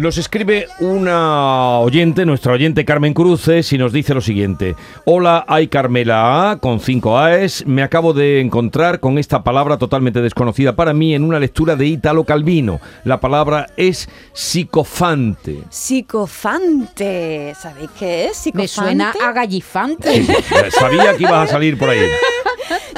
Nos 0.00 0.16
escribe 0.16 0.66
una 0.78 1.78
oyente, 1.80 2.24
nuestra 2.24 2.54
oyente 2.54 2.86
Carmen 2.86 3.12
Cruces, 3.12 3.70
y 3.74 3.76
nos 3.76 3.92
dice 3.92 4.14
lo 4.14 4.22
siguiente. 4.22 4.74
Hola, 5.04 5.44
hay 5.46 5.68
Carmela 5.68 6.52
A, 6.52 6.56
con 6.56 6.80
5 6.80 7.18
A's. 7.18 7.64
Me 7.66 7.82
acabo 7.82 8.14
de 8.14 8.40
encontrar 8.40 9.00
con 9.00 9.18
esta 9.18 9.42
palabra 9.42 9.76
totalmente 9.76 10.22
desconocida 10.22 10.74
para 10.74 10.94
mí 10.94 11.14
en 11.14 11.22
una 11.22 11.38
lectura 11.38 11.76
de 11.76 11.84
Italo 11.84 12.24
Calvino. 12.24 12.80
La 13.04 13.20
palabra 13.20 13.66
es 13.76 14.08
psicofante. 14.32 15.64
Psicofante. 15.68 17.54
¿Sabéis 17.60 17.90
qué 17.98 18.24
es? 18.28 18.38
Psicofante. 18.38 18.62
Me 18.62 18.68
suena 18.68 19.12
a 19.22 19.32
gallifante. 19.32 20.24
Sabía 20.70 21.14
que 21.14 21.24
ibas 21.24 21.46
a 21.50 21.52
salir 21.52 21.76
por 21.76 21.90
ahí. 21.90 22.00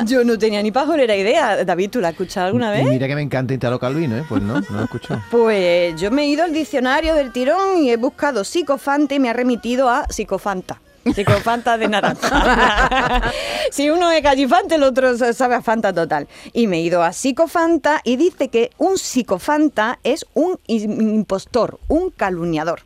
Yo 0.06 0.22
no 0.24 0.38
tenía 0.38 0.62
ni 0.62 0.70
pajolera 0.70 1.16
idea. 1.16 1.64
David, 1.64 1.90
¿tú 1.90 2.00
la 2.00 2.08
has 2.08 2.12
escuchado 2.14 2.46
alguna 2.46 2.78
Y 2.78 2.84
vez? 2.84 2.92
mira 2.92 3.08
que 3.08 3.14
me 3.14 3.22
encanta 3.22 3.54
Italo 3.54 3.78
Calvino, 3.80 4.16
¿eh? 4.18 4.24
Pues 4.28 4.42
no, 4.42 4.60
no 4.60 4.66
lo 4.70 4.80
he 4.80 4.84
escuchado. 4.84 5.20
Pues 5.30 6.00
yo 6.00 6.10
me 6.10 6.22
he 6.22 6.26
ido 6.26 6.44
al 6.44 6.52
diccionario 6.52 6.91
del 7.00 7.32
tirón 7.32 7.78
y 7.78 7.90
he 7.90 7.96
buscado 7.96 8.44
psicofante 8.44 9.14
y 9.14 9.18
me 9.18 9.30
ha 9.30 9.32
remitido 9.32 9.88
a 9.88 10.06
psicofanta. 10.10 10.78
Psicofanta 11.14 11.78
de 11.78 11.88
naranja. 11.88 13.32
si 13.70 13.88
uno 13.88 14.10
es 14.10 14.22
gallifante, 14.22 14.74
el 14.74 14.82
otro 14.82 15.16
sabe 15.32 15.54
a 15.54 15.62
Fanta 15.62 15.92
total. 15.92 16.28
Y 16.52 16.66
me 16.66 16.76
he 16.76 16.80
ido 16.82 17.02
a 17.02 17.14
psicofanta 17.14 18.02
y 18.04 18.16
dice 18.16 18.48
que 18.48 18.70
un 18.76 18.98
psicofanta 18.98 19.98
es 20.04 20.26
un 20.34 20.60
impostor, 20.66 21.80
un 21.88 22.10
calumniador. 22.10 22.82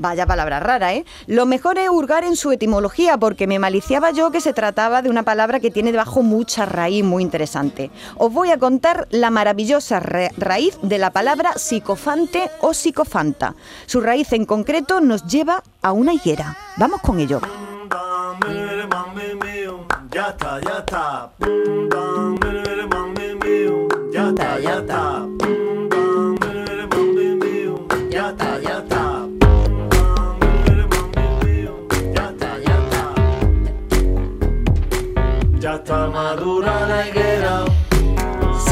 Vaya 0.00 0.24
palabra 0.24 0.60
rara, 0.60 0.94
¿eh? 0.94 1.04
Lo 1.26 1.44
mejor 1.44 1.76
es 1.76 1.90
hurgar 1.90 2.24
en 2.24 2.34
su 2.34 2.50
etimología, 2.52 3.18
porque 3.18 3.46
me 3.46 3.58
maliciaba 3.58 4.12
yo 4.12 4.30
que 4.30 4.40
se 4.40 4.54
trataba 4.54 5.02
de 5.02 5.10
una 5.10 5.24
palabra 5.24 5.60
que 5.60 5.70
tiene 5.70 5.92
debajo 5.92 6.22
mucha 6.22 6.64
raíz 6.64 7.04
muy 7.04 7.22
interesante. 7.22 7.90
Os 8.16 8.32
voy 8.32 8.50
a 8.50 8.56
contar 8.58 9.06
la 9.10 9.28
maravillosa 9.30 10.00
ra- 10.00 10.30
raíz 10.38 10.78
de 10.80 10.96
la 10.96 11.10
palabra 11.10 11.52
psicofante 11.56 12.50
o 12.62 12.72
psicofanta. 12.72 13.54
Su 13.84 14.00
raíz 14.00 14.32
en 14.32 14.46
concreto 14.46 15.02
nos 15.02 15.26
lleva 15.26 15.62
a 15.82 15.92
una 15.92 16.14
higuera. 16.14 16.56
Vamos 16.78 17.02
con 17.02 17.20
ello. 17.20 17.40
Ya 20.10 20.28
está, 20.30 20.60
ya 20.62 20.78
está. 20.78 21.30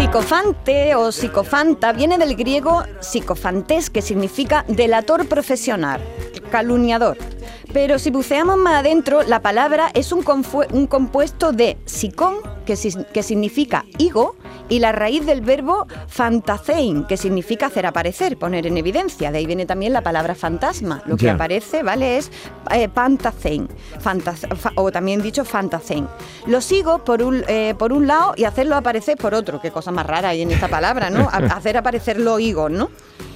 Psicofante 0.09 0.95
o 0.95 1.13
psicofanta 1.13 1.93
viene 1.93 2.17
del 2.17 2.35
griego 2.35 2.83
psicofantes, 3.01 3.91
que 3.91 4.01
significa 4.01 4.65
delator 4.67 5.29
profesional, 5.29 6.01
calumniador. 6.51 7.19
Pero 7.75 7.99
si 7.99 8.11
buceamos 8.11 8.57
más 8.57 8.77
adentro, 8.77 9.23
la 9.23 9.43
palabra 9.43 9.91
es 9.93 10.11
un, 10.11 10.23
compuesto 10.23 11.53
de 11.53 11.77
psicón, 11.85 12.37
que, 12.65 12.75
que 13.13 13.23
significa 13.23 13.85
higo, 13.99 14.35
y 14.69 14.79
la 14.81 14.93
raíz 14.93 15.25
del 15.27 15.41
verbo 15.41 15.87
fantasein, 16.07 17.05
que 17.05 17.17
significa 17.17 17.67
hacer 17.67 17.87
aparecer, 17.87 18.37
poner 18.37 18.67
en 18.67 18.77
evidencia. 18.77 19.31
De 19.31 19.39
ahí 19.39 19.47
viene 19.47 19.65
también 19.67 19.93
la 19.93 20.03
palabra 20.03 20.35
fantasma. 20.35 21.03
Lo 21.07 21.17
que 21.17 21.31
aparece, 21.31 21.83
¿vale? 21.83 22.19
Es 22.19 22.31
eh, 22.71 22.89
pantasein, 22.89 23.69
fantas- 24.01 24.47
fa- 24.57 24.73
o 24.77 24.91
también 24.93 25.23
dicho 25.23 25.45
fantasein. 25.45 26.07
Lo 26.47 26.61
sigo 26.61 27.05
por 27.05 27.23
un, 27.23 27.45
eh, 27.49 27.75
por 27.79 27.93
un 27.93 28.07
lado 28.07 28.35
y 28.37 28.45
hacerlo 28.45 28.77
aparecer 28.77 29.17
por 29.17 29.35
otro. 29.35 29.61
Qué 29.61 29.71
cosa 29.71 29.91
más 29.91 30.07
rara 30.07 30.31
hay 30.31 30.43
en 30.43 30.51
esta 30.51 30.69
palabra, 30.69 31.09
¿no? 31.11 31.29
A- 31.31 31.37
hacer 31.59 31.77
aparecer 31.77 32.19
los 32.21 32.41
higos, 32.41 32.71
¿no? 32.71 32.91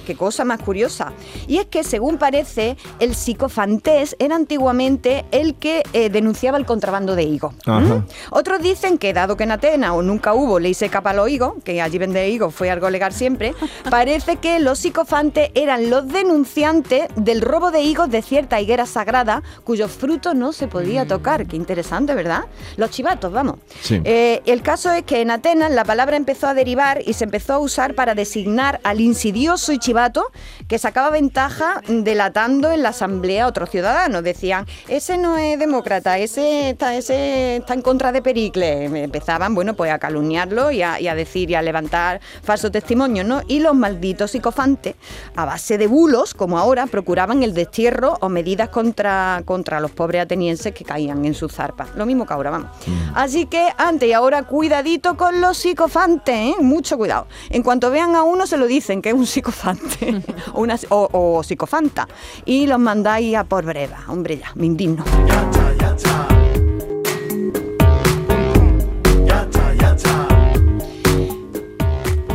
Qué 0.05 0.15
cosa 0.17 0.43
más 0.43 0.59
curiosa. 0.59 1.13
Y 1.47 1.59
es 1.59 1.65
que, 1.67 1.81
según 1.85 2.17
parece, 2.17 2.75
el 2.99 3.15
psicofantés 3.15 4.17
era 4.19 4.35
antiguamente 4.35 5.23
el 5.31 5.55
que 5.55 5.81
eh, 5.93 6.09
denunciaba 6.09 6.57
el 6.57 6.65
contrabando 6.65 7.15
de 7.15 7.23
higo. 7.23 7.53
¿Mm? 7.65 8.05
Otros 8.31 8.61
dicen 8.61 8.97
que, 8.97 9.13
dado 9.13 9.37
que 9.37 9.45
en 9.45 9.51
Atenas 9.53 9.91
o 9.91 10.01
nunca 10.01 10.33
hubo 10.33 10.59
ley 10.59 10.73
seca 10.73 10.99
para 11.01 11.22
los 11.23 11.31
higos, 11.31 11.53
que 11.63 11.81
allí 11.81 11.97
vender 11.97 12.29
higos 12.29 12.53
fue 12.53 12.69
algo 12.69 12.89
legal 12.89 13.13
siempre, 13.13 13.53
parece 13.89 14.37
que 14.37 14.59
los 14.59 14.79
psicofantes 14.79 15.51
eran 15.55 15.89
los 15.89 16.07
denunciantes 16.07 17.07
del 17.15 17.41
robo 17.41 17.71
de 17.71 17.81
higos 17.81 18.09
de 18.09 18.21
cierta 18.21 18.59
higuera 18.59 18.85
sagrada 18.85 19.41
cuyos 19.63 19.91
frutos 19.91 20.35
no 20.35 20.51
se 20.51 20.67
podía 20.67 21.07
tocar. 21.07 21.45
Qué 21.47 21.55
interesante, 21.55 22.13
¿verdad? 22.13 22.45
Los 22.77 22.91
chivatos, 22.91 23.31
vamos. 23.31 23.59
Sí. 23.81 24.01
Eh, 24.03 24.41
el 24.45 24.61
caso 24.61 24.91
es 24.91 25.03
que 25.03 25.21
en 25.21 25.31
Atenas 25.31 25.71
la 25.71 25.85
palabra 25.85 26.17
empezó 26.17 26.47
a 26.47 26.53
derivar 26.53 27.01
y 27.05 27.13
se 27.13 27.23
empezó 27.23 27.53
a 27.53 27.59
usar 27.59 27.95
para 27.95 28.15
designar 28.15 28.79
al 28.83 28.99
insidioso 28.99 29.71
y 29.71 29.79
chivato 29.79 30.25
que 30.67 30.77
sacaba 30.77 31.09
ventaja 31.09 31.81
delatando 31.87 32.71
en 32.71 32.83
la 32.83 32.89
asamblea 32.89 33.45
a 33.45 33.47
otros 33.47 33.69
ciudadanos. 33.69 34.23
Decían, 34.23 34.65
ese 34.87 35.17
no 35.17 35.37
es 35.37 35.57
demócrata, 35.59 36.17
ese 36.17 36.71
está, 36.71 36.95
ese 36.95 37.57
está 37.57 37.73
en 37.73 37.81
contra 37.81 38.11
de 38.11 38.21
Pericles. 38.21 38.91
Empezaban, 38.93 39.55
bueno, 39.55 39.75
pues 39.75 39.91
a 39.91 39.99
calumniarlo 39.99 40.71
y 40.71 40.81
a, 40.81 40.99
y 40.99 41.07
a 41.07 41.12
decir 41.15 41.49
y 41.51 41.55
a 41.55 41.61
levantar 41.61 42.21
falsos 42.43 42.71
testimonios, 42.71 43.25
¿no? 43.25 43.41
Y 43.47 43.59
los 43.59 43.75
malditos 43.75 44.31
psicofantes, 44.31 44.95
a 45.35 45.45
base 45.45 45.77
de 45.77 45.87
bulos, 45.87 46.33
como 46.33 46.57
ahora, 46.57 46.87
procuraban 46.87 47.43
el 47.43 47.53
destierro 47.53 48.17
o 48.21 48.29
medidas 48.29 48.69
contra, 48.69 49.41
contra 49.45 49.79
los 49.79 49.91
pobres 49.91 50.23
atenienses 50.23 50.73
que 50.73 50.83
caían 50.83 51.25
en 51.25 51.33
sus 51.33 51.53
zarpas. 51.53 51.95
Lo 51.95 52.05
mismo 52.05 52.25
que 52.25 52.33
ahora, 52.33 52.49
vamos. 52.49 52.69
Así 53.15 53.45
que 53.45 53.69
antes 53.77 54.09
y 54.09 54.13
ahora, 54.13 54.43
cuidadito 54.43 55.15
con 55.17 55.41
los 55.41 55.57
psicofantes, 55.57 56.35
¿eh? 56.35 56.55
Mucho 56.59 56.97
cuidado. 56.97 57.27
En 57.49 57.63
cuanto 57.63 57.89
vean 57.89 58.15
a 58.15 58.23
uno, 58.23 58.47
se 58.47 58.57
lo 58.57 58.67
dicen 58.67 59.01
que 59.01 59.09
es 59.09 59.15
un 59.15 59.25
psicofante 59.25 60.23
o, 60.53 60.61
una, 60.61 60.77
o, 60.89 61.09
o 61.11 61.43
psicofanta. 61.43 62.07
Y 62.45 62.67
los 62.67 62.79
mandáis 62.79 63.35
a 63.35 63.43
por 63.43 63.65
breva. 63.65 63.99
Hombre, 64.07 64.37
ya, 64.37 64.51
me 64.55 64.65
indigno. 64.65 65.03
Ya 65.27 65.41
está, 65.41 65.73
ya 65.79 65.95
está. 65.95 66.62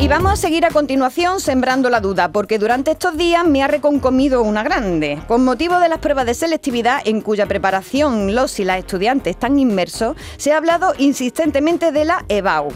Y 0.08 0.10
vamos 0.10 0.32
a 0.32 0.36
seguir 0.36 0.64
a 0.64 0.70
continuación 0.70 1.38
sembrando 1.38 1.90
la 1.90 2.00
duda, 2.00 2.32
porque 2.32 2.58
durante 2.58 2.92
estos 2.92 3.18
días 3.18 3.46
me 3.46 3.62
ha 3.62 3.68
reconcomido 3.68 4.42
una 4.42 4.62
grande. 4.62 5.20
Con 5.28 5.44
motivo 5.44 5.78
de 5.80 5.90
las 5.90 5.98
pruebas 5.98 6.24
de 6.24 6.32
selectividad, 6.32 7.02
en 7.04 7.20
cuya 7.20 7.44
preparación 7.44 8.34
los 8.34 8.58
y 8.58 8.64
las 8.64 8.78
estudiantes 8.78 9.32
están 9.32 9.58
inmersos, 9.58 10.16
se 10.38 10.52
ha 10.52 10.56
hablado 10.56 10.94
insistentemente 10.96 11.92
de 11.92 12.06
la 12.06 12.24
EBAU, 12.26 12.68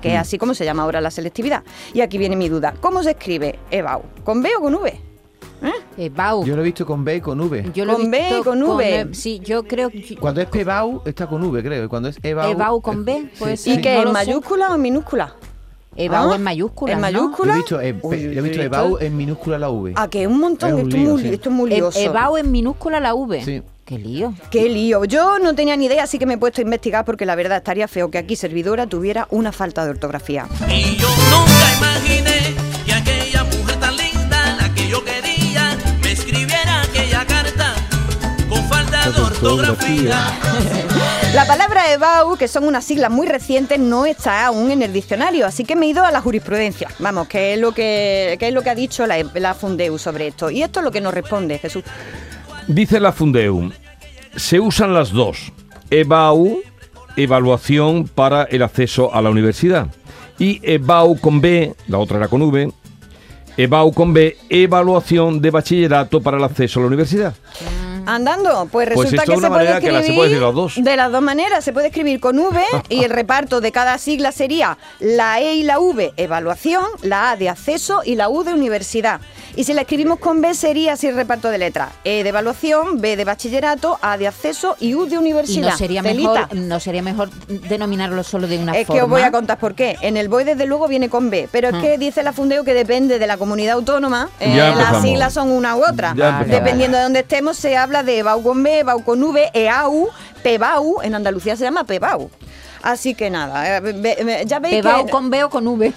que 0.00 0.14
es 0.14 0.18
así 0.18 0.38
como 0.38 0.54
se 0.54 0.64
llama 0.64 0.84
ahora 0.84 1.02
la 1.02 1.10
selectividad. 1.10 1.64
Y 1.92 2.00
aquí 2.00 2.16
viene 2.16 2.34
mi 2.34 2.48
duda. 2.48 2.72
¿Cómo 2.80 3.02
se 3.02 3.10
escribe 3.10 3.58
EBAU? 3.70 4.00
¿Con 4.24 4.40
B 4.40 4.48
o 4.56 4.62
con 4.62 4.74
V? 4.76 4.98
Eh, 5.98 6.08
Bau. 6.08 6.46
Yo 6.46 6.56
lo 6.56 6.62
he 6.62 6.64
visto 6.64 6.86
con 6.86 7.04
B 7.04 7.16
y 7.16 7.20
con 7.20 7.38
V. 7.38 7.72
Yo 7.74 7.84
lo 7.84 7.92
he 7.92 7.96
con 7.96 8.10
B 8.10 8.18
y 8.18 8.22
visto 8.22 8.44
con 8.44 8.62
V. 8.62 9.00
eh, 9.00 9.08
sí, 9.12 9.38
yo 9.44 9.64
creo 9.64 9.90
que. 9.90 10.16
Cuando 10.18 10.40
es 10.40 10.48
Pebau 10.48 11.02
está 11.04 11.26
con 11.26 11.42
V, 11.42 11.62
creo. 11.62 11.84
Y 11.84 11.88
cuando 11.88 12.08
es 12.08 12.16
Ebau... 12.22 12.50
Ebau 12.52 12.80
con 12.80 13.04
B, 13.04 13.30
pues 13.38 13.66
¿Y 13.66 13.74
Sí, 13.74 13.82
qué? 13.82 13.96
no 13.96 14.04
¿En 14.04 14.12
mayúscula 14.12 14.70
o 14.70 14.76
en 14.76 14.80
minúscula? 14.80 15.36
Ebau 16.04 16.32
¿Ah? 16.32 16.36
en 16.36 16.42
mayúsculas. 16.42 16.94
¿En 16.94 17.00
¿no? 17.00 17.02
mayúscula? 17.02 17.52
Yo 17.54 17.58
he 17.58 17.60
visto, 17.60 17.80
eh, 17.80 17.96
Uy, 18.02 18.22
yo 18.34 18.40
he 18.40 18.42
visto 18.42 18.62
Ebau 18.62 18.98
en 19.00 19.16
minúscula 19.16 19.58
la 19.58 19.70
V. 19.70 19.92
Ah, 19.96 20.08
que 20.08 20.22
es 20.22 20.28
un 20.28 20.40
montón. 20.40 20.68
Es 20.70 20.74
un 20.74 20.80
esto, 20.82 20.96
es 20.96 21.02
lío, 21.02 21.12
muy, 21.12 21.22
sí. 21.22 21.28
esto 21.28 21.48
es 21.48 21.54
muy 21.54 21.72
E- 21.72 21.76
lioso. 21.76 21.98
Ebau 21.98 22.36
en 22.36 22.50
minúscula 22.50 23.00
la 23.00 23.14
V. 23.14 23.44
Sí. 23.44 23.62
Qué 23.84 23.98
lío. 23.98 24.32
Qué 24.50 24.68
lío. 24.68 25.04
Yo 25.04 25.38
no 25.40 25.54
tenía 25.56 25.76
ni 25.76 25.86
idea, 25.86 26.04
así 26.04 26.18
que 26.18 26.24
me 26.26 26.34
he 26.34 26.38
puesto 26.38 26.60
a 26.60 26.62
investigar 26.64 27.04
porque 27.04 27.26
la 27.26 27.34
verdad 27.34 27.58
estaría 27.58 27.88
feo 27.88 28.08
que 28.10 28.18
aquí 28.18 28.36
servidora 28.36 28.86
tuviera 28.86 29.26
una 29.30 29.50
falta 29.50 29.84
de 29.84 29.90
ortografía. 29.90 30.46
Y 30.68 30.96
yo 30.96 31.08
nunca 31.08 31.76
imaginé 31.76 32.54
que 32.86 32.92
aquella 32.92 33.42
mujer 33.44 33.80
tan 33.80 33.96
linda, 33.96 34.56
la 34.60 34.72
que 34.74 34.88
yo 34.88 35.04
quería, 35.04 35.76
me 36.04 36.12
escribiera 36.12 36.82
aquella 36.82 37.26
carta 37.26 37.74
con 38.48 38.62
falta 38.68 39.10
de 39.10 39.20
ortografía. 39.22 40.18
La 41.34 41.46
palabra 41.46 41.92
EBAU, 41.92 42.36
que 42.36 42.48
son 42.48 42.64
unas 42.66 42.84
siglas 42.84 43.10
muy 43.10 43.26
recientes, 43.26 43.78
no 43.78 44.04
está 44.04 44.46
aún 44.46 44.70
en 44.70 44.82
el 44.82 44.92
diccionario, 44.92 45.46
así 45.46 45.64
que 45.64 45.76
me 45.76 45.86
he 45.86 45.90
ido 45.90 46.04
a 46.04 46.10
la 46.10 46.20
jurisprudencia. 46.20 46.88
Vamos, 46.98 47.28
que 47.28 47.54
es 47.54 47.60
lo 47.60 47.72
que, 47.72 48.36
que 48.40 48.48
es 48.48 48.54
lo 48.54 48.62
que 48.62 48.70
ha 48.70 48.74
dicho 48.74 49.06
la, 49.06 49.16
la 49.34 49.54
Fundeu 49.54 49.96
sobre 49.96 50.26
esto. 50.28 50.50
Y 50.50 50.62
esto 50.62 50.80
es 50.80 50.84
lo 50.84 50.90
que 50.90 51.00
nos 51.00 51.14
responde 51.14 51.58
Jesús. 51.58 51.84
Dice 52.66 52.98
la 52.98 53.12
Fundeum, 53.12 53.70
se 54.34 54.58
usan 54.58 54.92
las 54.92 55.12
dos, 55.12 55.52
EBAU 55.90 56.62
evaluación 57.16 58.08
para 58.08 58.44
el 58.44 58.62
acceso 58.62 59.14
a 59.14 59.22
la 59.22 59.30
universidad. 59.30 59.88
Y 60.38 60.60
EBAU 60.62 61.18
con 61.20 61.40
B, 61.40 61.74
la 61.86 61.98
otra 61.98 62.18
era 62.18 62.28
con 62.28 62.42
V, 62.42 62.72
EBAU 63.56 63.92
con 63.92 64.12
B, 64.12 64.36
evaluación 64.48 65.40
de 65.40 65.50
bachillerato 65.50 66.20
para 66.20 66.38
el 66.38 66.44
acceso 66.44 66.80
a 66.80 66.82
la 66.82 66.86
universidad. 66.88 67.34
Andando, 68.06 68.66
pues 68.70 68.88
Pues 68.94 69.10
resulta 69.10 69.24
que 69.24 69.40
se 69.40 69.48
puede 69.48 69.66
que 69.66 69.72
escribir 69.72 69.92
la- 69.92 70.02
se 70.02 70.12
puede 70.14 70.28
decir 70.30 70.42
las 70.42 70.54
dos. 70.54 70.74
de 70.76 70.96
las 70.96 71.12
dos 71.12 71.22
maneras. 71.22 71.64
Se 71.64 71.72
puede 71.72 71.88
escribir 71.88 72.20
con 72.20 72.38
V 72.38 72.60
y 72.88 73.04
el 73.04 73.10
reparto 73.10 73.60
de 73.60 73.72
cada 73.72 73.98
sigla 73.98 74.32
sería 74.32 74.78
la 74.98 75.40
E 75.40 75.54
y 75.54 75.62
la 75.62 75.78
V, 75.78 76.12
evaluación, 76.16 76.84
la 77.02 77.30
A 77.32 77.36
de 77.36 77.48
acceso 77.48 78.00
y 78.04 78.14
la 78.16 78.28
U 78.28 78.42
de 78.44 78.52
universidad. 78.54 79.20
Y 79.56 79.64
si 79.64 79.74
la 79.74 79.82
escribimos 79.82 80.18
con 80.18 80.40
B 80.40 80.54
sería 80.54 80.92
así 80.94 81.06
el 81.08 81.16
reparto 81.16 81.50
de 81.50 81.58
letras. 81.58 81.90
E 82.04 82.22
de 82.22 82.28
evaluación, 82.28 83.00
B 83.00 83.16
de 83.16 83.24
bachillerato, 83.24 83.98
A 84.00 84.16
de 84.16 84.28
acceso 84.28 84.76
y 84.80 84.94
U 84.94 85.06
de 85.06 85.14
Y 85.16 85.18
universidad. 85.18 85.70
no 85.72 85.76
sería, 85.76 86.02
mejor, 86.02 86.54
no 86.54 86.80
sería 86.80 87.02
mejor 87.02 87.30
denominarlo 87.48 88.22
solo 88.22 88.46
de 88.46 88.58
una 88.58 88.72
Es 88.78 88.86
forma. 88.86 88.98
que 89.00 89.04
os 89.04 89.10
voy 89.10 89.22
a 89.22 89.30
contar 89.32 89.58
por 89.58 89.74
qué. 89.74 89.96
En 90.00 90.16
el 90.16 90.28
BOE 90.28 90.44
desde 90.44 90.66
luego 90.66 90.86
viene 90.88 91.08
con 91.08 91.30
B, 91.30 91.48
pero 91.50 91.68
es 91.68 91.74
Ah. 91.74 91.80
que 91.80 91.98
dice 91.98 92.22
la 92.22 92.32
Fundeo 92.32 92.64
que 92.64 92.74
depende 92.74 93.18
de 93.18 93.26
la 93.26 93.36
comunidad 93.36 93.74
autónoma, 93.74 94.30
eh, 94.40 94.56
las 94.56 95.02
siglas 95.02 95.34
son 95.34 95.50
una 95.50 95.76
u 95.76 95.82
otra. 95.84 96.14
Dependiendo 96.46 96.96
de 96.96 97.02
dónde 97.04 97.20
estemos, 97.20 97.56
se 97.56 97.76
habla 97.76 98.02
de 98.02 98.18
EBAU 98.18 98.42
con 98.42 98.62
B, 98.62 98.78
EBAU 98.80 99.04
con 99.04 99.22
V, 99.22 99.50
EAU, 99.52 100.08
PEBAU, 100.42 101.02
en 101.02 101.14
Andalucía 101.14 101.56
se 101.56 101.64
llama 101.64 101.84
PEBAU. 101.84 102.30
Así 102.82 103.14
que 103.14 103.28
nada, 103.28 103.78
eh, 103.78 104.44
ya 104.46 104.58
veis 104.58 104.76
Pebao 104.76 105.04
que... 105.04 105.10
con 105.10 105.28
B 105.28 105.44
o 105.44 105.50
con 105.50 105.66
V. 105.66 105.92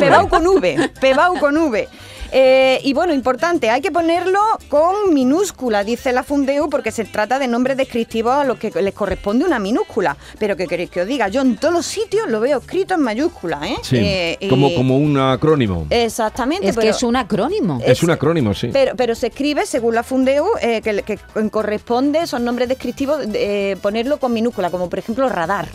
Pebau 0.00 0.28
con 0.28 0.44
V, 0.46 0.90
Pebau 1.00 1.38
con 1.38 1.56
V. 1.56 1.88
Eh, 2.32 2.80
y 2.82 2.92
bueno, 2.92 3.12
importante, 3.14 3.70
hay 3.70 3.80
que 3.80 3.90
ponerlo 3.90 4.40
con 4.68 5.12
minúscula, 5.12 5.84
dice 5.84 6.12
la 6.12 6.22
Fundeu, 6.22 6.68
porque 6.68 6.90
se 6.90 7.04
trata 7.04 7.38
de 7.38 7.48
nombres 7.48 7.76
descriptivos 7.76 8.32
a 8.34 8.44
los 8.44 8.58
que 8.58 8.70
les 8.70 8.94
corresponde 8.94 9.44
una 9.44 9.58
minúscula. 9.58 10.16
Pero 10.38 10.56
que 10.56 10.66
queréis 10.66 10.90
que 10.90 11.02
os 11.02 11.06
diga, 11.06 11.28
yo 11.28 11.40
en 11.40 11.56
todos 11.56 11.74
los 11.74 11.86
sitios 11.86 12.28
lo 12.28 12.40
veo 12.40 12.58
escrito 12.58 12.94
en 12.94 13.00
mayúscula, 13.00 13.60
¿eh? 13.66 13.76
Sí, 13.82 13.96
Eh, 13.98 14.48
como, 14.48 14.74
como 14.74 14.96
un 14.96 15.18
acrónimo. 15.18 15.86
Exactamente. 15.90 16.68
es 16.68 16.76
que 16.76 16.88
es 16.88 17.02
un 17.02 17.16
acrónimo. 17.16 17.80
es 17.84 18.02
un 18.02 18.10
acrónimo, 18.10 18.54
sí. 18.54 18.70
pero, 18.72 18.96
pero 18.96 19.14
se 19.14 19.28
escribe, 19.28 19.66
según 19.66 19.94
la 19.94 20.02
Fundeu, 20.02 20.46
eh, 20.60 20.80
que, 20.82 21.02
que 21.02 21.18
corresponde, 21.50 22.20
esos 22.20 22.40
nombres 22.40 22.68
descriptivos, 22.68 23.20
eh, 23.34 23.76
ponerlo 23.82 24.18
con 24.18 24.32
minúscula, 24.32 24.70
como 24.70 24.88
por 24.88 24.98
ejemplo 24.98 25.28
radar, 25.28 25.68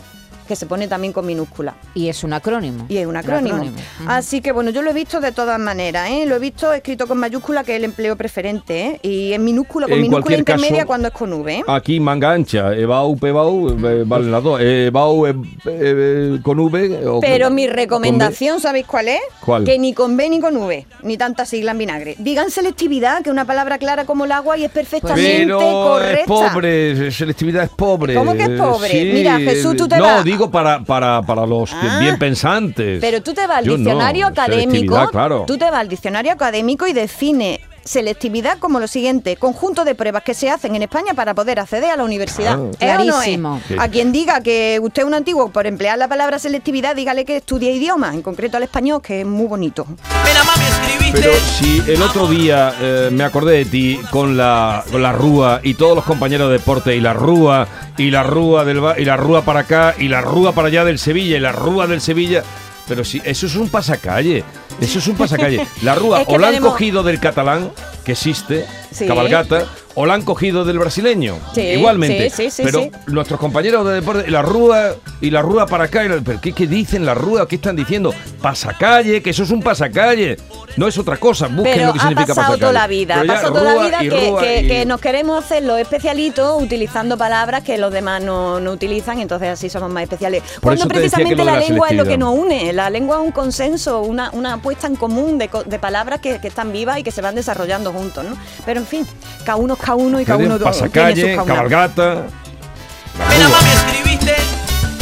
que 0.46 0.56
se 0.56 0.66
pone 0.66 0.88
también 0.88 1.12
con 1.12 1.26
minúscula. 1.26 1.74
Y 1.94 2.08
es 2.08 2.24
un 2.24 2.32
acrónimo. 2.32 2.86
Y 2.88 2.96
es 2.98 3.06
un 3.06 3.16
acrónimo. 3.16 3.64
Así 4.06 4.40
que 4.40 4.52
bueno, 4.52 4.70
yo 4.70 4.82
lo 4.82 4.90
he 4.90 4.94
visto 4.94 5.20
de 5.20 5.32
todas 5.32 5.58
maneras, 5.58 6.08
¿eh? 6.10 6.24
Lo 6.26 6.36
he 6.36 6.38
visto 6.38 6.72
escrito 6.72 7.06
con 7.06 7.18
mayúscula, 7.18 7.64
que 7.64 7.72
es 7.72 7.78
el 7.78 7.84
empleo 7.84 8.16
preferente, 8.16 8.80
¿eh? 8.86 9.00
Y 9.02 9.32
en 9.32 9.44
minúscula, 9.44 9.86
con 9.86 9.94
En 9.94 10.02
minúscula 10.02 10.22
cualquier 10.22 10.38
intermedia 10.40 10.76
caso- 10.78 10.86
cuando 10.86 11.08
es 11.08 11.14
con 11.14 11.32
V, 11.32 11.54
¿eh? 11.58 11.62
Aquí 11.68 12.00
manga 12.00 12.32
ancha, 12.32 12.74
EBAU, 12.74 13.16
PEBAU, 13.16 13.68
eh, 13.88 14.04
valen 14.06 14.30
las 14.32 14.42
dos. 14.42 14.60
EBAU 14.60 15.26
eh, 15.26 15.34
eh, 15.66 16.38
con 16.42 16.58
V. 16.58 17.06
o 17.06 17.20
Pero 17.20 17.50
mi 17.50 17.66
recomendación, 17.66 18.60
¿sabéis 18.60 18.86
cuál 18.86 19.08
es? 19.08 19.20
¿Cuál? 19.44 19.64
Que 19.64 19.78
ni 19.78 19.92
con 19.94 20.16
B 20.16 20.28
ni 20.28 20.40
con 20.40 20.56
V, 20.56 20.86
ni 21.02 21.16
tanta 21.16 21.44
sigla 21.46 21.72
en 21.72 21.78
vinagre. 21.78 22.16
Digan 22.18 22.50
selectividad, 22.50 23.22
que 23.22 23.30
es 23.30 23.32
una 23.32 23.44
palabra 23.44 23.78
clara 23.78 24.04
como 24.04 24.24
el 24.24 24.32
agua 24.32 24.56
y 24.58 24.64
es 24.64 24.70
perfectamente 24.70 25.38
Pero 25.38 25.58
correcta. 25.58 26.20
es 26.20 26.26
pobre, 26.26 27.10
selectividad 27.10 27.64
es 27.64 27.70
pobre. 27.70 28.14
¿Cómo 28.14 28.34
que 28.34 28.42
es 28.42 28.50
pobre? 28.60 28.90
Sí. 28.90 29.10
Mira, 29.14 29.38
Jesús, 29.38 29.76
tú 29.76 29.88
te 29.88 29.96
no, 29.96 30.04
vas- 30.04 30.24
digo 30.24 30.41
para, 30.50 30.80
para, 30.84 31.22
para 31.22 31.46
los 31.46 31.72
Ah. 31.72 31.98
bien 32.00 32.18
pensantes. 32.18 32.98
Pero 33.00 33.22
tú 33.22 33.32
te 33.34 33.46
vas 33.46 33.58
al 33.58 33.64
Yo 33.64 33.72
no, 33.72 33.78
diccionario 33.78 34.26
académico, 34.26 35.08
claro. 35.10 35.44
tú 35.46 35.56
te 35.58 35.64
vas 35.70 35.80
al 35.80 35.88
diccionario 35.88 36.32
académico 36.32 36.86
y 36.86 36.92
define 36.92 37.60
selectividad 37.84 38.58
como 38.58 38.80
lo 38.80 38.86
siguiente, 38.86 39.36
conjunto 39.36 39.84
de 39.84 39.94
pruebas 39.94 40.22
que 40.22 40.34
se 40.34 40.50
hacen 40.50 40.74
en 40.74 40.82
España 40.82 41.14
para 41.14 41.34
poder 41.34 41.60
acceder 41.60 41.90
a 41.90 41.96
la 41.96 42.04
universidad. 42.04 42.58
Ah. 42.58 42.70
¿Es 42.78 42.90
o 42.90 43.04
no 43.04 43.22
es? 43.22 43.24
Clarísimo. 43.24 43.60
A 43.78 43.88
quien 43.88 44.12
diga 44.12 44.40
que 44.40 44.78
usted 44.82 45.02
es 45.02 45.06
un 45.06 45.14
antiguo 45.14 45.50
por 45.50 45.66
emplear 45.66 45.98
la 45.98 46.08
palabra 46.08 46.38
selectividad, 46.38 46.96
dígale 46.96 47.24
que 47.24 47.38
estudia 47.38 47.70
idiomas, 47.70 48.14
en 48.14 48.22
concreto 48.22 48.56
al 48.56 48.62
español, 48.62 49.02
que 49.02 49.20
es 49.20 49.26
muy 49.26 49.46
bonito. 49.46 49.86
Mira, 49.86 50.44
mami, 50.44 50.64
escribiste. 50.64 51.20
Pero 51.20 51.32
si 51.40 51.82
el 51.90 52.02
otro 52.02 52.26
día 52.26 52.74
eh, 52.80 53.08
me 53.12 53.24
acordé 53.24 53.58
de 53.58 53.64
ti 53.64 54.00
con 54.10 54.36
la, 54.36 54.84
con 54.90 55.02
la 55.02 55.12
rúa 55.12 55.60
y 55.62 55.74
todos 55.74 55.96
los 55.96 56.04
compañeros 56.04 56.48
de 56.48 56.58
deporte 56.58 56.96
y 56.96 57.00
la 57.00 57.12
rúa 57.12 57.66
y 57.98 58.10
la 58.10 58.22
rúa 58.22 58.64
del 58.64 58.82
y 58.98 59.04
la 59.04 59.16
rúa 59.16 59.42
para 59.42 59.60
acá 59.60 59.94
y 59.98 60.08
la 60.08 60.20
rúa 60.20 60.52
para 60.52 60.68
allá 60.68 60.84
del 60.84 60.98
Sevilla 60.98 61.36
y 61.36 61.40
la 61.40 61.52
rúa 61.52 61.86
del 61.86 62.00
Sevilla. 62.00 62.42
Pero 62.88 63.04
si 63.04 63.22
eso 63.24 63.46
es 63.46 63.54
un 63.56 63.68
pasacalle, 63.68 64.44
eso 64.80 64.98
es 64.98 65.06
un 65.06 65.16
pasacalle. 65.16 65.66
La 65.82 65.94
rúa 65.94 66.20
Es 66.22 66.26
que 66.28 66.34
o 66.34 66.38
la 66.38 66.48
han 66.48 66.54
tenemos- 66.54 66.72
cogido 66.72 67.02
del 67.02 67.20
catalán, 67.20 67.70
que 68.04 68.12
existe, 68.12 68.66
Sí. 68.92 69.06
cabalgata, 69.06 69.66
o 69.94 70.06
la 70.06 70.14
han 70.14 70.22
cogido 70.22 70.64
del 70.64 70.78
brasileño, 70.78 71.38
Sí, 71.54 71.60
igualmente. 71.62 72.30
sí, 72.30 72.44
sí, 72.44 72.50
sí, 72.50 72.62
pero 72.64 72.88
nuestros 73.06 73.38
compañeros 73.38 73.86
de 73.86 73.94
deporte, 73.94 74.30
la 74.30 74.42
rúa 74.42 74.94
y 75.20 75.30
la 75.30 75.42
rúa 75.42 75.66
para 75.66 75.84
acá, 75.84 76.02
¿pero 76.24 76.40
qué, 76.40 76.52
qué 76.52 76.66
dicen 76.66 77.04
la 77.06 77.14
rúa? 77.14 77.46
¿Qué 77.46 77.56
están 77.56 77.76
diciendo? 77.76 78.14
Pasacalle, 78.40 79.22
que 79.22 79.30
eso 79.30 79.42
es 79.44 79.50
un 79.50 79.62
pasacalle. 79.62 80.36
No 80.76 80.88
es 80.88 80.96
otra 80.98 81.16
cosa, 81.18 81.48
busquen 81.48 81.64
Pero 81.74 81.86
lo 81.88 81.92
que 81.92 81.98
ha 81.98 82.02
significa 82.02 82.26
pasado 82.34 82.56
pasacalle. 82.56 82.60
toda 82.60 82.72
la 82.72 82.86
vida, 82.86 83.20
ha 83.20 83.24
pasado 83.24 83.52
toda 83.52 83.74
la 83.74 83.82
vida 83.84 83.98
que, 84.00 84.28
rúa 84.30 84.40
que- 84.40 84.60
y- 84.62 84.68
que 84.68 84.86
nos 84.86 85.00
queremos 85.00 85.44
hacer 85.44 85.62
los 85.64 85.78
especialitos 85.78 86.62
utilizando 86.62 87.18
palabras 87.18 87.62
que 87.62 87.76
los 87.78 87.92
demás 87.92 88.22
no, 88.22 88.58
no 88.60 88.72
utilizan, 88.72 89.20
entonces 89.20 89.48
así 89.50 89.68
somos 89.68 89.90
más 89.90 90.04
especiales. 90.04 90.42
Cuando 90.60 90.84
decía 90.84 90.94
que 90.94 91.00
precisamente 91.00 91.44
la, 91.44 91.52
la 91.54 91.60
lengua 91.60 91.88
es 91.90 91.96
lo 91.96 92.04
que 92.06 92.16
nos 92.16 92.34
une, 92.38 92.72
la 92.72 92.88
lengua 92.88 93.16
es 93.16 93.22
un 93.22 93.32
consenso, 93.32 94.00
una, 94.00 94.30
una 94.32 94.54
apuesta 94.54 94.86
en 94.86 94.96
común 94.96 95.36
de, 95.38 95.50
de 95.66 95.78
palabras 95.78 96.20
que, 96.20 96.38
que 96.40 96.48
están 96.48 96.72
vivas 96.72 96.98
y 96.98 97.02
que 97.02 97.10
se 97.10 97.20
van 97.20 97.34
desarrollando 97.34 97.92
juntos, 97.92 98.24
¿no? 98.24 98.36
Pero 98.64 98.80
en 98.80 98.86
fin, 98.86 99.06
cada 99.44 99.56
uno 99.56 99.76
es 99.82 99.86
cada 99.86 99.96
uno 99.96 100.20
y 100.20 100.24
cada 100.24 100.38
uno 100.38 100.56
tiene 100.58 100.72
sus 100.72 100.80
pasacalle, 100.82 101.36
caunas. 101.36 101.46
cabalgata. 101.46 102.04
la 102.14 103.28
Mira, 103.28 103.46
rúa. 103.48 103.56
mami, 103.58 103.70
escribiste. 103.70 104.34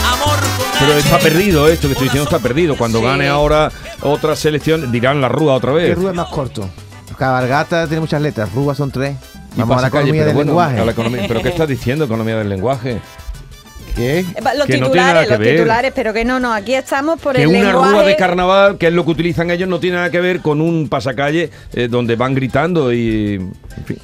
Amor 0.04 0.38
con 0.38 0.66
Pero 0.80 0.92
H. 0.92 0.98
está 0.98 1.18
perdido 1.18 1.68
esto 1.68 1.86
que 1.88 1.92
estoy 1.92 2.06
diciendo, 2.08 2.24
está 2.30 2.38
perdido. 2.38 2.76
Cuando 2.76 2.98
Sí. 3.00 3.04
gane 3.04 3.28
ahora 3.28 3.70
otra 4.02 4.34
selección, 4.36 4.90
dirán 4.90 5.20
la 5.20 5.28
rúa 5.28 5.54
otra 5.54 5.72
vez. 5.72 5.94
Rúa 5.96 6.10
es 6.10 6.16
más 6.16 6.28
corto. 6.28 6.68
Cabalgata 7.18 7.86
tiene 7.86 8.00
muchas 8.00 8.22
letras, 8.22 8.50
Rúa 8.54 8.74
son 8.74 8.90
tres. 8.90 9.14
Vamos 9.56 9.76
a 9.76 9.82
la 9.82 9.90
pasacalle, 9.90 10.04
economía 10.10 10.20
pero 10.22 10.26
del 10.28 10.34
bueno, 10.36 10.50
lenguaje. 10.52 10.80
a 10.80 10.84
la 10.84 10.92
economía- 10.92 11.24
¿Pero 11.28 11.42
qué 11.42 11.48
estás 11.50 11.68
diciendo, 11.68 12.04
economía 12.06 12.36
del 12.36 12.48
lenguaje? 12.48 12.98
¿Qué? 13.96 14.20
Eh, 14.20 14.24
Los 14.56 14.66
Que 14.66 14.78
no 14.78 14.90
tiene 14.90 15.06
nada 15.06 15.22
titulares, 15.22 15.22
que 15.26 15.30
los 15.30 15.38
ver. 15.40 15.56
titulares, 15.56 15.92
pero 15.94 16.12
que 16.12 16.24
no, 16.24 16.38
no, 16.40 16.54
aquí 16.54 16.74
estamos 16.74 17.20
por 17.20 17.34
Que 17.34 17.42
el 17.42 17.48
una 17.48 17.58
lenguaje. 17.64 17.92
rúa 17.92 18.02
de 18.04 18.16
carnaval, 18.16 18.78
que 18.78 18.86
es 18.86 18.92
lo 18.92 19.04
que 19.04 19.10
utilizan 19.10 19.50
ellos, 19.50 19.68
no 19.68 19.80
tiene 19.80 19.96
nada 19.96 20.10
que 20.10 20.20
ver 20.20 20.40
con 20.40 20.60
un 20.60 20.88
pasacalle 20.88 21.50
eh, 21.74 21.88
donde 21.88 22.14
van 22.16 22.34
gritando 22.34 22.92
y. 22.92 23.34
En 23.34 23.84
fin. 23.84 23.98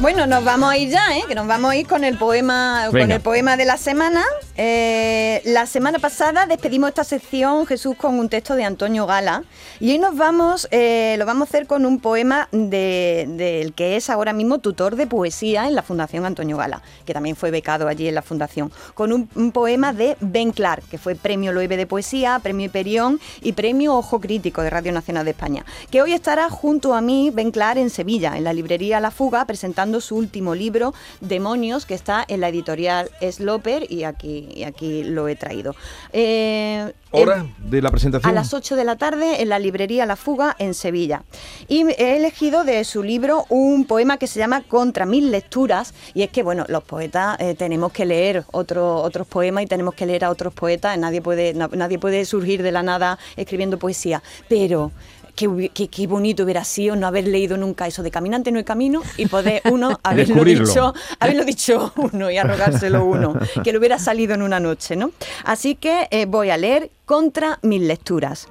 Bueno, 0.00 0.26
nos 0.26 0.42
vamos 0.44 0.70
a 0.70 0.78
ir 0.78 0.88
ya, 0.88 1.14
¿eh? 1.18 1.22
que 1.28 1.34
nos 1.34 1.46
vamos 1.46 1.70
a 1.72 1.76
ir 1.76 1.86
con 1.86 2.04
el 2.04 2.16
poema, 2.16 2.86
con 2.90 3.12
el 3.12 3.20
poema 3.20 3.58
de 3.58 3.66
la 3.66 3.76
semana. 3.76 4.24
Eh, 4.56 5.42
la 5.44 5.66
semana 5.66 5.98
pasada 5.98 6.46
despedimos 6.46 6.88
esta 6.88 7.04
sección, 7.04 7.66
Jesús, 7.66 7.96
con 7.96 8.18
un 8.18 8.30
texto 8.30 8.54
de 8.54 8.64
Antonio 8.64 9.04
Gala. 9.06 9.44
Y 9.78 9.90
hoy 9.90 9.98
nos 9.98 10.16
vamos, 10.16 10.68
eh, 10.70 11.16
lo 11.18 11.26
vamos 11.26 11.48
a 11.48 11.50
hacer 11.50 11.66
con 11.66 11.84
un 11.84 12.00
poema 12.00 12.48
de- 12.50 13.26
del 13.28 13.74
que 13.74 13.96
es 13.96 14.08
ahora 14.08 14.32
mismo 14.32 14.56
tutor 14.58 14.96
de 14.96 15.06
poesía 15.06 15.66
en 15.68 15.74
la 15.74 15.82
Fundación 15.82 16.24
Antonio 16.24 16.56
Gala, 16.56 16.80
que 17.04 17.12
también 17.12 17.36
fue 17.36 17.50
becado 17.50 17.86
allí 17.86 18.08
en 18.08 18.14
la 18.14 18.22
Fundación, 18.22 18.72
con 18.94 19.12
un, 19.12 19.28
un 19.34 19.52
poema 19.52 19.92
de 19.92 20.16
Ben 20.20 20.50
Clark, 20.52 20.82
que 20.90 20.96
fue 20.96 21.14
premio 21.14 21.52
Loewe 21.52 21.76
de 21.76 21.86
Poesía, 21.86 22.38
premio 22.42 22.64
Hiperión 22.66 23.20
y 23.42 23.52
premio 23.52 23.94
Ojo 23.96 24.18
Crítico 24.18 24.62
de 24.62 24.70
Radio 24.70 24.92
Nacional 24.92 25.26
de 25.26 25.32
España, 25.32 25.66
que 25.90 26.00
hoy 26.00 26.14
estará 26.14 26.48
junto 26.48 26.94
a 26.94 27.02
mí, 27.02 27.30
Ben 27.34 27.50
Clark, 27.50 27.78
en 27.78 27.90
Sevilla, 27.90 28.38
en 28.38 28.44
la 28.44 28.54
librería 28.54 28.98
La 28.98 29.10
Fuga, 29.10 29.44
presentando 29.44 29.89
su 29.98 30.14
último 30.14 30.54
libro, 30.54 30.94
Demonios, 31.20 31.86
que 31.86 31.94
está 31.94 32.24
en 32.28 32.40
la 32.42 32.48
editorial 32.50 33.10
Sloper 33.28 33.90
y 33.90 34.04
aquí, 34.04 34.48
y 34.54 34.62
aquí 34.62 35.02
lo 35.02 35.26
he 35.26 35.34
traído. 35.34 35.74
Eh, 36.12 36.92
¿Hora 37.12 37.44
el- 37.58 37.70
de 37.70 37.82
la 37.82 37.90
presentación? 37.90 38.30
a 38.30 38.32
las 38.34 38.54
8 38.54 38.76
de 38.76 38.84
la 38.84 38.94
tarde 38.96 39.42
en 39.42 39.48
la 39.48 39.58
librería 39.58 40.06
La 40.06 40.14
Fuga 40.16 40.54
en 40.60 40.74
Sevilla. 40.74 41.24
Y 41.66 41.82
he 41.98 42.16
elegido 42.16 42.62
de 42.62 42.84
su 42.84 43.02
libro 43.02 43.46
un 43.48 43.84
poema 43.86 44.16
que 44.18 44.26
se 44.28 44.38
llama 44.38 44.62
Contra 44.62 45.06
mil 45.06 45.32
lecturas. 45.32 45.92
Y 46.14 46.22
es 46.22 46.30
que, 46.30 46.42
bueno, 46.44 46.64
los 46.68 46.84
poetas 46.84 47.36
eh, 47.40 47.54
tenemos 47.56 47.90
que 47.92 48.04
leer 48.06 48.44
otro- 48.52 48.96
otros 49.02 49.26
poemas 49.26 49.64
y 49.64 49.66
tenemos 49.66 49.94
que 49.94 50.06
leer 50.06 50.24
a 50.24 50.30
otros 50.30 50.52
poetas. 50.54 50.96
Nadie 50.98 51.20
puede, 51.22 51.54
na- 51.54 51.70
nadie 51.72 51.98
puede 51.98 52.24
surgir 52.26 52.62
de 52.62 52.70
la 52.70 52.82
nada 52.84 53.18
escribiendo 53.36 53.78
poesía. 53.78 54.22
Pero. 54.48 54.92
Qué, 55.40 55.48
hubi- 55.48 55.70
qué- 55.72 55.88
qué 55.88 56.06
bonito 56.06 56.42
hubiera 56.44 56.64
sido 56.64 56.96
no 56.96 57.06
haber 57.06 57.26
leído 57.26 57.56
nunca 57.56 57.86
eso 57.86 58.02
de 58.02 58.10
caminante 58.10 58.52
no 58.52 58.58
hay 58.58 58.64
camino 58.64 59.00
y 59.16 59.24
poder 59.24 59.62
uno 59.72 59.98
haberlo 60.02 60.44
dicho, 60.44 60.92
haberlo 61.18 61.44
dicho 61.46 61.94
uno 61.96 62.30
y 62.30 62.36
arrogárselo 62.36 63.06
uno, 63.06 63.32
que 63.64 63.72
le 63.72 63.78
hubiera 63.78 63.98
salido 63.98 64.34
en 64.34 64.42
una 64.42 64.60
noche, 64.60 64.96
¿no? 64.96 65.12
Así 65.46 65.76
que 65.76 66.08
eh, 66.10 66.26
voy 66.26 66.50
a 66.50 66.58
leer 66.58 66.90
contra 67.06 67.58
mis 67.62 67.80
lecturas. 67.80 68.48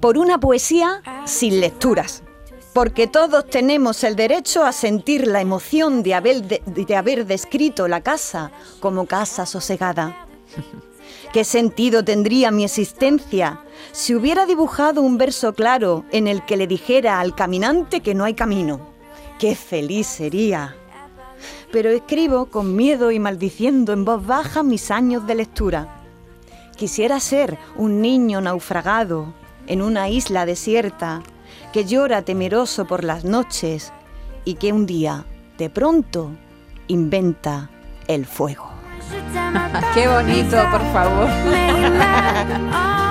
Por 0.00 0.16
una 0.16 0.38
poesía 0.38 1.02
sin 1.24 1.60
lecturas. 1.60 2.22
Porque 2.78 3.08
todos 3.08 3.44
tenemos 3.50 4.04
el 4.04 4.14
derecho 4.14 4.62
a 4.62 4.70
sentir 4.70 5.26
la 5.26 5.40
emoción 5.40 6.04
de 6.04 6.14
haber, 6.14 6.42
de- 6.44 6.62
de 6.64 6.94
haber 6.94 7.26
descrito 7.26 7.88
la 7.88 8.02
casa 8.02 8.52
como 8.78 9.04
casa 9.04 9.46
sosegada. 9.46 10.28
¿Qué 11.32 11.42
sentido 11.42 12.04
tendría 12.04 12.52
mi 12.52 12.62
existencia 12.62 13.62
si 13.90 14.14
hubiera 14.14 14.46
dibujado 14.46 15.02
un 15.02 15.18
verso 15.18 15.54
claro 15.54 16.04
en 16.12 16.28
el 16.28 16.46
que 16.46 16.56
le 16.56 16.68
dijera 16.68 17.18
al 17.18 17.34
caminante 17.34 18.00
que 18.00 18.14
no 18.14 18.22
hay 18.22 18.34
camino? 18.34 18.92
¡Qué 19.40 19.56
feliz 19.56 20.06
sería! 20.06 20.76
Pero 21.72 21.90
escribo 21.90 22.46
con 22.46 22.76
miedo 22.76 23.10
y 23.10 23.18
maldiciendo 23.18 23.92
en 23.92 24.04
voz 24.04 24.24
baja 24.24 24.62
mis 24.62 24.92
años 24.92 25.26
de 25.26 25.34
lectura. 25.34 26.04
Quisiera 26.76 27.18
ser 27.18 27.58
un 27.74 28.00
niño 28.00 28.40
naufragado 28.40 29.34
en 29.66 29.82
una 29.82 30.08
isla 30.08 30.46
desierta 30.46 31.24
que 31.72 31.84
llora 31.84 32.22
temeroso 32.22 32.86
por 32.86 33.04
las 33.04 33.24
noches 33.24 33.92
y 34.44 34.54
que 34.54 34.72
un 34.72 34.86
día, 34.86 35.26
de 35.58 35.70
pronto, 35.70 36.30
inventa 36.86 37.70
el 38.06 38.26
fuego. 38.26 38.70
Qué 39.94 40.08
bonito, 40.08 40.56
por 40.70 40.82
favor. 40.92 41.28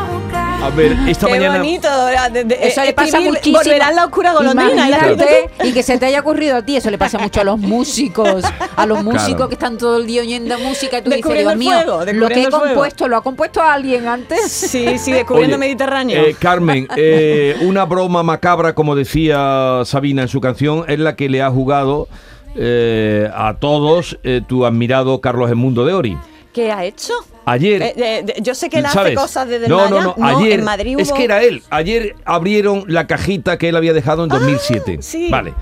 A 0.64 0.70
ver, 0.72 0.98
esta 1.08 1.28
Qué 1.28 1.34
mañana... 1.34 1.58
bonito. 1.60 1.88
de- 2.34 2.44
de- 2.44 2.68
Eso 2.68 2.84
le 2.84 2.92
pasa 2.94 3.08
escribir, 3.20 3.30
muchísimo. 3.30 3.60
Volverá 3.60 3.92
la 3.92 4.06
oscura 4.06 4.34
golondrina. 4.34 4.88
Imagínate, 4.88 5.50
y 5.64 5.72
que 5.72 5.84
se 5.84 5.98
te 6.00 6.08
haya 6.08 6.20
ocurrido 6.20 6.58
a 6.58 6.62
ti, 6.64 6.76
eso 6.76 6.90
le 6.90 6.98
pasa 6.98 7.20
mucho 7.20 7.42
a 7.42 7.44
los 7.44 7.60
músicos, 7.60 8.44
a 8.76 8.86
los 8.88 9.04
músicos 9.04 9.28
Claro. 9.36 9.48
que 9.50 9.54
están 9.56 9.78
todo 9.78 9.98
el 9.98 10.08
día 10.08 10.22
oyendo 10.22 10.58
música 10.60 10.98
y 10.98 11.02
tú 11.04 11.10
dices, 11.12 11.24
Descubriendo 11.24 11.52
Dios 11.52 11.54
el 11.54 11.60
mío, 11.60 11.72
fuego, 11.72 11.92
lo 12.00 12.00
que 12.00 12.06
descubriendo 12.12 12.36
he 12.36 12.44
el 12.44 12.52
fuego". 12.52 12.66
compuesto, 12.74 13.08
¿lo 13.08 13.18
ha 13.18 13.24
compuesto 13.24 13.62
alguien 13.62 14.08
antes? 14.08 14.52
Sí, 14.52 14.98
sí, 14.98 15.12
descubriendo 15.14 15.56
Oye, 15.58 15.68
Mediterráneo. 15.68 16.22
eh, 16.26 16.36
Carmen, 16.38 16.88
eh, 16.98 17.56
una 17.62 17.86
broma 17.86 18.24
macabra, 18.24 18.74
como 18.74 18.96
decía 18.96 19.84
Sabina 19.86 20.24
en 20.24 20.28
su 20.28 20.42
canción, 20.42 20.84
es 20.88 20.98
la 21.00 21.16
que 21.16 21.30
le 21.30 21.42
ha 21.44 21.52
jugado 21.52 22.08
eh, 22.56 23.30
a 23.34 23.54
todos 23.60 24.18
eh, 24.24 24.42
tu 24.48 24.66
admirado 24.66 25.22
Carlos 25.22 25.50
Edmundo 25.52 25.86
de 25.86 25.94
Ori. 25.94 26.18
¿Qué 26.52 26.72
ha 26.72 26.84
hecho? 26.84 27.14
Ayer. 27.50 27.82
Eh, 27.82 27.94
eh, 27.96 28.34
yo 28.42 28.54
sé 28.54 28.70
que 28.70 28.80
él 28.80 28.86
hace 28.86 28.94
¿sabes? 28.94 29.16
cosas 29.16 29.48
desde 29.48 29.70
no, 29.70 29.90
no, 29.90 30.02
no, 30.02 30.16
Maya. 30.18 30.38
ayer. 30.38 30.60
en 30.60 30.66
Madrid 30.66 30.96
hubo... 30.96 31.02
Es 31.02 31.14
que 31.14 31.24
era 31.24 31.42
él. 31.42 31.64
Ayer 31.70 32.18
abrieron 32.26 32.84
la 32.88 33.08
cajita 33.08 33.58
que 33.58 33.70
él 33.70 33.78
había 33.78 33.94
dejado 33.94 34.24
en 34.24 34.30
2007. 34.30 34.98
Ah, 35.00 35.02
sí. 35.02 35.30
Vale. 35.30 35.54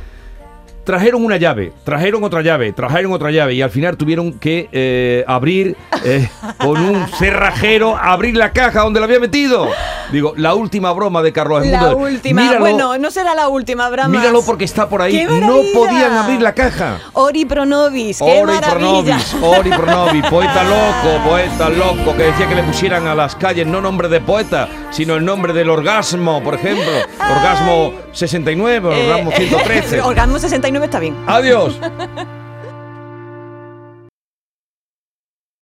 Trajeron 0.86 1.26
una 1.26 1.38
llave, 1.38 1.74
trajeron 1.84 2.24
otra 2.24 2.42
llave, 2.44 2.72
trajeron 2.72 3.12
otra 3.12 3.32
llave 3.32 3.56
y 3.56 3.62
al 3.64 3.72
final 3.72 3.98
tuvieron 3.98 4.34
que 4.34 4.70
eh, 4.72 5.24
abrir 5.28 5.76
eh, 6.04 6.30
con 6.60 6.80
un 6.80 7.08
cerrajero, 7.18 7.98
abrir 7.98 8.38
la 8.38 8.52
caja 8.54 8.82
donde 8.82 9.00
la 9.00 9.08
había 9.08 9.20
metido. 9.20 9.68
Digo, 10.12 10.34
la 10.38 10.54
última 10.54 10.92
broma 10.94 11.24
de 11.24 11.34
Carlos 11.34 11.66
La 11.66 11.78
Edmundo. 11.80 11.98
última. 11.98 12.42
Míralo, 12.44 12.60
Bueno, 12.60 12.98
no 13.00 13.10
será 13.10 13.34
la 13.34 13.48
última, 13.48 13.90
más. 13.90 14.10
míralo 14.10 14.44
porque 14.46 14.66
está 14.66 14.88
por 14.88 15.02
ahí. 15.02 15.14
¡Qué 15.14 15.26
No 15.26 15.62
podían 15.74 16.14
abrir 16.14 16.40
la 16.42 16.54
caja. 16.54 17.00
Ori 17.14 17.46
Pronovis, 17.46 18.20
qué 18.20 18.24
Ori 18.44 18.54
maravilla. 18.54 19.18
Pronovis, 19.18 19.36
Ori 19.42 19.70
Pronovis, 19.72 20.26
poeta 20.28 20.64
loco, 20.66 21.24
poeta 21.28 21.70
loco, 21.70 22.16
que 22.16 22.24
decía 22.24 22.48
que 22.48 22.54
le 22.56 22.62
pusieran 22.64 23.08
a 23.08 23.16
las 23.16 23.36
calles 23.36 23.66
no 23.66 23.82
nombre 23.82 24.08
de 24.08 24.22
poeta, 24.22 24.70
sino 24.96 25.16
el 25.16 25.26
nombre 25.26 25.52
del 25.54 25.70
orgasmo, 25.70 26.42
por 26.42 26.56
ejemplo. 26.56 26.86
Orgasmo 27.20 27.94
69, 28.14 28.90
Eh, 28.94 29.04
orgasmo 29.12 29.32
113. 29.32 30.02
Orgasmo 30.02 30.40
69 30.40 30.86
está 30.86 31.00
bien. 31.00 31.16
Adiós. 31.28 31.78